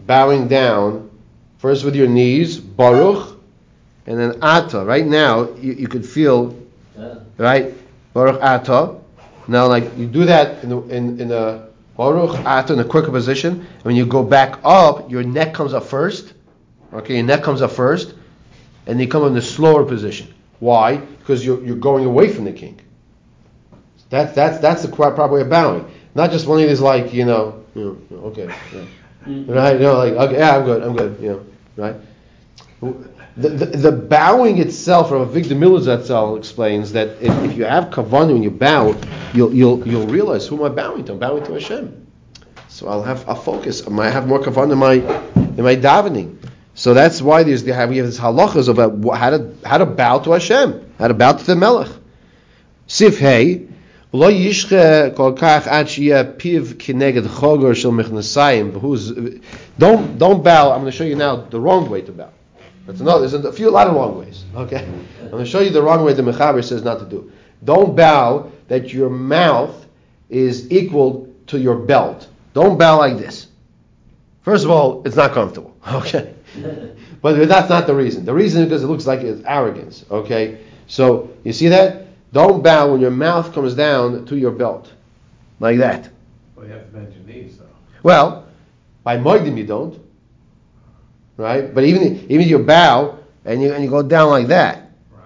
bowing 0.08 0.48
down, 0.48 1.10
first 1.58 1.84
with 1.84 1.96
your 1.96 2.08
knees, 2.08 2.58
Baruch, 2.58 3.38
and 4.06 4.20
then 4.20 4.40
Ata. 4.42 4.84
Right 4.84 5.06
now, 5.06 5.54
you, 5.56 5.74
you 5.74 5.88
could 5.88 6.06
feel, 6.06 6.56
Uh, 6.98 7.16
right? 7.38 7.74
Baruch 8.14 8.42
Ata. 8.42 8.96
Now, 9.48 9.68
like, 9.68 9.98
you 9.98 10.08
do 10.08 10.26
that 10.26 10.64
in, 10.64 10.70
the, 10.70 10.82
in, 10.90 11.20
in 11.20 11.32
a 11.32 11.68
Baruch 11.98 12.36
Ata 12.46 12.74
in 12.74 12.80
a 12.80 12.84
quicker 12.84 13.12
position. 13.12 13.60
And 13.62 13.84
when 13.84 13.96
you 13.96 14.06
go 14.06 14.24
back 14.24 14.60
up, 14.64 15.12
your 15.12 15.24
neck 15.24 15.54
comes 15.54 15.74
up 15.74 15.84
first. 15.84 16.34
Okay, 16.94 17.16
your 17.16 17.24
neck 17.24 17.44
comes 17.44 17.62
up 17.62 17.72
first, 17.72 18.14
and 18.86 19.00
you 19.00 19.08
come 19.08 19.26
in 19.26 19.34
the 19.34 19.42
slower 19.42 19.84
position. 19.84 20.34
Why? 20.60 20.98
Because 20.98 21.46
you're, 21.46 21.64
you're 21.64 21.76
going 21.76 22.06
away 22.06 22.32
from 22.32 22.46
the 22.46 22.54
king. 22.54 22.80
That's 24.10 24.36
that's 24.36 24.60
that's 24.60 24.84
the 24.84 24.90
quite 24.90 25.16
proper 25.16 25.34
way 25.34 25.42
of 25.42 25.50
bowing. 25.50 25.92
Not 26.14 26.30
just 26.30 26.46
one 26.46 26.62
of 26.62 26.70
these 26.70 26.80
like 26.80 27.14
you 27.14 27.26
know, 27.26 27.64
you 27.74 28.00
know 28.12 28.18
okay, 28.28 28.46
yeah. 28.46 28.86
Mm-hmm. 29.26 29.52
right? 29.52 29.74
You 29.74 29.80
know, 29.80 29.98
like 29.98 30.14
okay, 30.14 30.38
yeah, 30.38 30.56
I'm 30.56 30.66
good, 30.66 30.84
I'm 30.84 30.96
good, 30.96 31.20
you 31.20 31.30
know, 31.30 31.46
right? 31.76 31.96
The, 33.36 33.50
the, 33.50 33.66
the 33.66 33.92
bowing 33.92 34.60
itself, 34.60 35.10
Rav 35.10 35.28
Avigdor 35.28 35.58
Miller 35.58 35.80
zatzal 35.80 36.38
explains 36.38 36.92
that 36.92 37.20
if, 37.20 37.34
if 37.44 37.58
you 37.58 37.64
have 37.66 37.86
kavanah 37.86 38.34
when 38.34 38.44
you 38.44 38.52
bow, 38.52 38.96
you'll 39.34 39.52
you'll 39.52 39.88
you'll 39.88 40.06
realize 40.06 40.46
who 40.46 40.64
am 40.64 40.72
I 40.72 40.76
bowing 40.76 41.06
to? 41.06 41.14
I'm 41.14 41.20
bowing 41.20 41.44
to 41.46 41.54
Hashem. 41.54 42.06
So 42.68 42.88
I'll 42.90 43.02
have 43.02 43.28
I'll 43.28 43.36
focus. 43.36 43.88
I 43.88 44.10
have 44.10 44.28
more 44.28 44.40
kavanah 44.40 44.74
in 44.74 44.78
my 44.78 44.94
in 45.58 45.64
my 45.64 45.76
davening. 45.76 46.38
So 46.76 46.94
that's 46.94 47.22
why 47.22 47.44
there's 47.44 47.64
the, 47.64 47.72
we 47.88 47.98
have 47.98 48.06
this 48.08 48.20
halachas 48.20 48.68
about 48.68 49.18
how 49.18 49.30
to 49.30 49.56
how 49.64 49.78
to 49.78 49.86
bow 49.86 50.20
to 50.20 50.32
Hashem, 50.32 50.94
how 50.98 51.08
to 51.08 51.14
bow 51.14 51.34
to 51.34 51.46
the 51.46 51.56
Melech. 51.56 51.92
Sif 52.88 53.20
hey, 53.20 53.68
lo 54.12 54.32
yishche 54.32 55.16
kol 55.16 55.34
kach 55.34 55.68
ad 55.68 55.88
piv 56.40 56.74
kineged 56.76 57.28
chogor 57.28 57.76
shel 57.76 57.92
mechnasayim. 57.92 58.80
Who's 58.80 59.12
don't 59.78 60.18
don't 60.18 60.44
bow. 60.44 60.72
I'm 60.72 60.80
going 60.80 60.92
to 60.92 60.98
show 60.98 61.04
you 61.04 61.16
now 61.16 61.36
the 61.36 61.60
wrong 61.60 61.90
way 61.90 62.02
to 62.02 62.12
bow. 62.12 62.30
That's 62.88 63.00
another. 63.00 63.28
There's 63.28 63.46
a 63.46 63.54
few, 63.54 63.70
a 63.70 63.72
lot 63.72 63.88
of 63.88 63.96
wrong 63.96 64.18
ways. 64.18 64.44
Okay, 64.56 64.84
I'm 65.22 65.30
going 65.30 65.46
to 65.46 65.50
show 65.50 65.62
you 65.62 65.70
the 65.70 65.82
wrong 65.82 66.04
way 66.04 66.14
the 66.14 66.22
Mechaber 66.22 66.64
says 66.64 66.84
not 66.84 67.00
to 67.00 67.06
do. 67.06 67.32
Don't 67.64 67.96
bow 67.96 68.52
that 68.68 68.92
your 68.92 69.10
mouth 69.10 69.86
is 70.30 70.70
equal 70.72 71.34
to 71.48 71.60
your 71.60 71.76
belt. 71.78 72.28
Don't 72.54 72.78
bow 72.78 72.98
like 72.98 73.18
this. 73.18 73.48
First 74.42 74.66
of 74.66 74.72
all, 74.72 75.04
it's 75.06 75.16
not 75.16 75.32
comfortable. 75.32 75.72
Okay, 75.86 76.34
but 77.22 77.48
that's 77.48 77.70
not 77.70 77.88
the 77.88 77.96
reason. 77.96 78.26
The 78.26 78.34
reason 78.34 78.62
is 78.64 78.68
because 78.70 78.84
it 78.84 78.88
looks 78.88 79.08
like 79.08 79.22
it's 79.22 79.42
arrogance. 79.46 80.06
Okay, 80.12 80.60
so 80.88 81.30
you 81.44 81.54
see 81.54 81.70
that? 81.70 82.08
Don't 82.32 82.64
bow 82.64 82.92
when 82.92 83.02
your 83.02 83.12
mouth 83.12 83.54
comes 83.54 83.76
down 83.76 84.26
to 84.26 84.36
your 84.38 84.52
belt, 84.52 84.92
like 85.60 85.78
that. 85.78 86.10
Well, 86.56 86.66
you 86.66 86.74
have 86.74 86.86
to 86.86 86.92
bend 86.92 87.14
your 87.14 87.24
knees, 87.36 87.58
though. 87.58 87.66
Well, 88.02 88.46
by 89.04 89.18
moedim 89.18 89.58
you 89.58 89.66
don't, 89.66 90.00
right? 91.38 91.74
But 91.74 91.84
even 91.84 92.26
even 92.30 92.48
you 92.48 92.60
bow 92.60 93.20
and 93.46 93.62
you 93.62 93.74
and 93.74 93.84
you 93.84 93.90
go 93.90 94.02
down 94.04 94.30
like 94.30 94.48
that, 94.48 94.90
Right. 95.12 95.24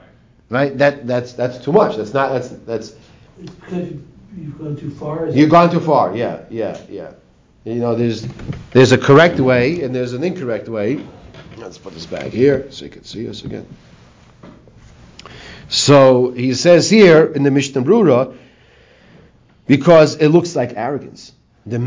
right? 0.49 0.77
That 0.77 1.07
that's 1.07 1.33
that's 1.33 1.57
too 1.59 1.71
much. 1.71 1.95
That's 1.97 2.13
not 2.13 2.31
that's 2.33 2.49
that's 2.65 2.93
because 3.39 3.89
you- 3.91 4.03
you've 4.37 4.57
gone 4.59 4.75
too 4.75 4.91
far? 4.91 5.27
you've 5.29 5.49
gone 5.49 5.69
too 5.71 5.79
far. 5.79 6.15
Yeah, 6.15 6.41
yeah, 6.49 6.77
yeah. 6.89 7.11
You 7.63 7.75
know, 7.75 7.95
there's 7.95 8.27
there's 8.71 8.91
a 8.91 8.97
correct 8.97 9.39
way 9.39 9.81
and 9.81 9.93
there's 9.95 10.13
an 10.13 10.23
incorrect 10.23 10.67
way. 10.69 11.05
Let's 11.57 11.77
put 11.77 11.93
this 11.93 12.05
back 12.05 12.27
here 12.27 12.71
so 12.71 12.85
you 12.85 12.91
can 12.91 13.03
see 13.03 13.27
us 13.27 13.43
again. 13.43 13.65
So 15.69 16.31
he 16.31 16.53
says 16.53 16.89
here 16.89 17.25
in 17.25 17.43
the 17.43 17.51
Mishnah 17.51 17.81
Berura, 17.81 18.37
because 19.65 20.15
it 20.15 20.29
looks 20.29 20.55
like 20.55 20.73
arrogance. 20.75 21.33
The 21.65 21.77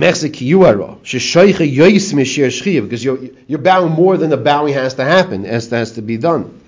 Yois 1.65 2.13
Mishir 2.13 2.49
Shchiya, 2.49 2.83
because 2.83 3.03
you're, 3.03 3.19
you're 3.47 3.59
bowing 3.59 3.93
more 3.93 4.19
than 4.19 4.29
the 4.29 4.37
bowing 4.37 4.75
has 4.75 4.95
to 4.95 5.05
happen, 5.05 5.47
as 5.47 5.71
has 5.71 5.93
to 5.93 6.03
be 6.03 6.19
done. 6.19 6.61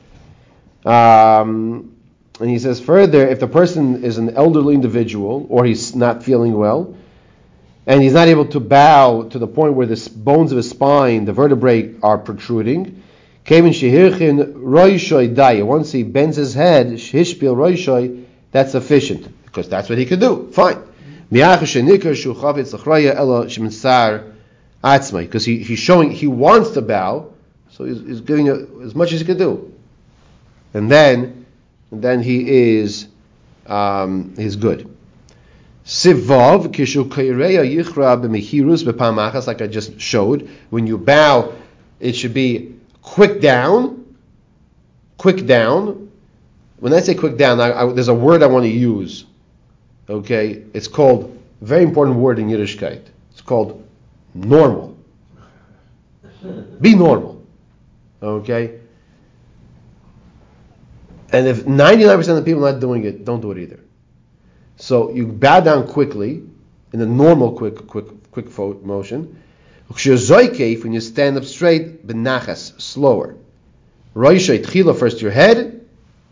Um, 0.87 1.95
and 2.41 2.51
he 2.51 2.59
says 2.59 2.81
further, 2.81 3.29
if 3.29 3.41
the 3.41 3.49
person 3.49 4.05
is 4.05 4.17
an 4.17 4.31
elderly 4.31 4.75
individual 4.75 5.47
or 5.51 5.65
he's 5.67 5.95
not 5.95 6.23
feeling 6.23 6.55
well, 6.55 6.97
and 7.87 8.03
he's 8.03 8.13
not 8.13 8.29
able 8.29 8.47
to 8.47 8.61
bow 8.61 9.25
to 9.25 9.39
the 9.39 9.47
point 9.47 9.75
where 9.75 9.87
the 9.87 10.11
bones 10.17 10.53
of 10.53 10.57
his 10.57 10.71
spine, 10.71 11.25
the 11.25 11.33
vertebrae, 11.33 11.95
are 12.03 12.19
protruding. 12.19 13.03
Once 13.49 13.81
he 13.81 13.91
bends 16.05 16.37
his 16.37 16.55
head, 16.55 16.87
Shishpil 16.87 17.57
Roishoy, 17.57 18.25
that's 18.53 18.73
sufficient 18.73 19.29
because 19.45 19.69
that's 19.69 19.89
what 19.89 19.99
he 19.99 20.07
could 20.07 20.21
do. 20.21 20.51
Fine. 20.53 20.83
Because 21.31 21.73
he, 25.45 25.63
he's 25.63 25.79
showing 25.79 26.11
he 26.11 26.27
wants 26.27 26.71
to 26.71 26.83
bow, 26.83 27.33
so 27.71 27.85
he's, 27.85 28.01
he's 28.01 28.21
giving 28.21 28.47
it 28.47 28.69
as 28.85 28.95
much 28.95 29.13
as 29.13 29.21
he 29.21 29.27
can 29.27 29.39
do, 29.39 29.73
and 30.75 30.91
then, 30.91 31.47
and 31.91 32.03
then 32.03 32.23
he 32.23 32.79
is, 32.79 33.09
um, 33.67 34.35
he's 34.37 34.57
good. 34.57 34.95
Sivav 35.85 36.69
kishu 36.69 37.09
yichra 37.09 38.21
b'mehirus 38.21 38.85
b'pamachas, 38.85 39.47
like 39.47 39.63
I 39.63 39.67
just 39.67 40.01
showed. 40.01 40.49
When 40.71 40.87
you 40.87 40.99
bow, 40.99 41.53
it 42.01 42.13
should 42.13 42.35
be 42.35 42.75
quick 43.03 43.41
down, 43.41 44.17
quick 45.19 45.47
down. 45.47 46.11
When 46.79 46.93
I 46.93 47.01
say 47.01 47.15
quick 47.15 47.37
down, 47.37 47.61
I, 47.61 47.73
I, 47.73 47.93
there's 47.93 48.09
a 48.09 48.15
word 48.15 48.43
I 48.43 48.47
want 48.47 48.65
to 48.65 48.71
use. 48.71 49.25
Okay, 50.09 50.65
it's 50.75 50.89
called 50.89 51.39
very 51.63 51.85
important 51.85 52.19
word 52.19 52.41
in 52.41 52.49
Yiddishkeit. 52.49 53.03
It's 53.31 53.41
called 53.41 53.87
normal. 54.35 54.99
Be 56.81 56.95
normal. 56.97 57.45
Okay. 58.21 58.81
And 61.33 61.47
if 61.47 61.65
99% 61.65 62.29
of 62.29 62.37
the 62.37 62.43
people 62.43 62.63
not 62.63 62.81
doing 62.81 63.05
it, 63.05 63.25
don't 63.25 63.41
do 63.41 63.53
it 63.53 63.59
either. 63.59 63.81
So 64.83 65.13
you 65.13 65.29
bow 65.29 65.61
down 65.61 65.87
quickly 65.87 66.43
in 66.93 67.01
a 67.01 67.07
normal 67.07 67.53
quick 67.53 67.87
quick 67.87 68.07
quick 68.33 68.51
fo- 68.51 68.81
motion. 68.83 69.41
When 69.87 70.93
you 70.93 71.01
stand 71.01 71.37
up 71.37 71.45
straight, 71.45 72.05
benachas, 72.05 72.81
slower. 72.81 73.37
Roishay 74.17 74.65
tchila 74.65 74.99
first 74.99 75.23
your 75.23 75.31
head, 75.31 75.87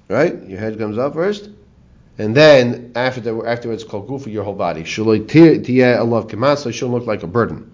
right? 0.09 0.35
Your 0.49 0.59
head 0.59 0.79
comes 0.79 0.99
up 0.99 1.15
first, 1.15 1.49
and 2.19 2.35
then 2.35 2.91
after 2.97 3.21
the, 3.21 3.41
afterwards 3.47 3.85
called 3.85 4.09
gufa 4.09 4.33
your 4.33 4.43
whole 4.43 4.55
body. 4.55 4.85
So 4.85 5.13
it 5.13 5.29
shouldn't 6.73 6.93
look 6.93 7.07
like 7.07 7.23
a 7.23 7.29
burden. 7.29 7.71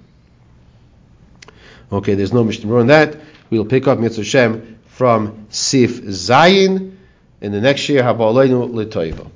Okay, 1.91 2.13
there's 2.13 2.35
no 2.35 2.45
mishnah 2.45 2.77
on 2.77 2.89
that. 2.89 3.17
We'll 3.49 3.65
pick 3.65 3.87
up 3.87 3.99
Mitzvah 3.99 4.25
Shem 4.25 4.79
from 4.89 5.47
Sif 5.49 6.03
Zayin 6.03 6.97
in 7.41 7.53
the 7.53 7.63
next 7.63 7.89
year. 7.89 8.03
Habaleinu 8.03 8.71
l'toiva. 8.75 9.31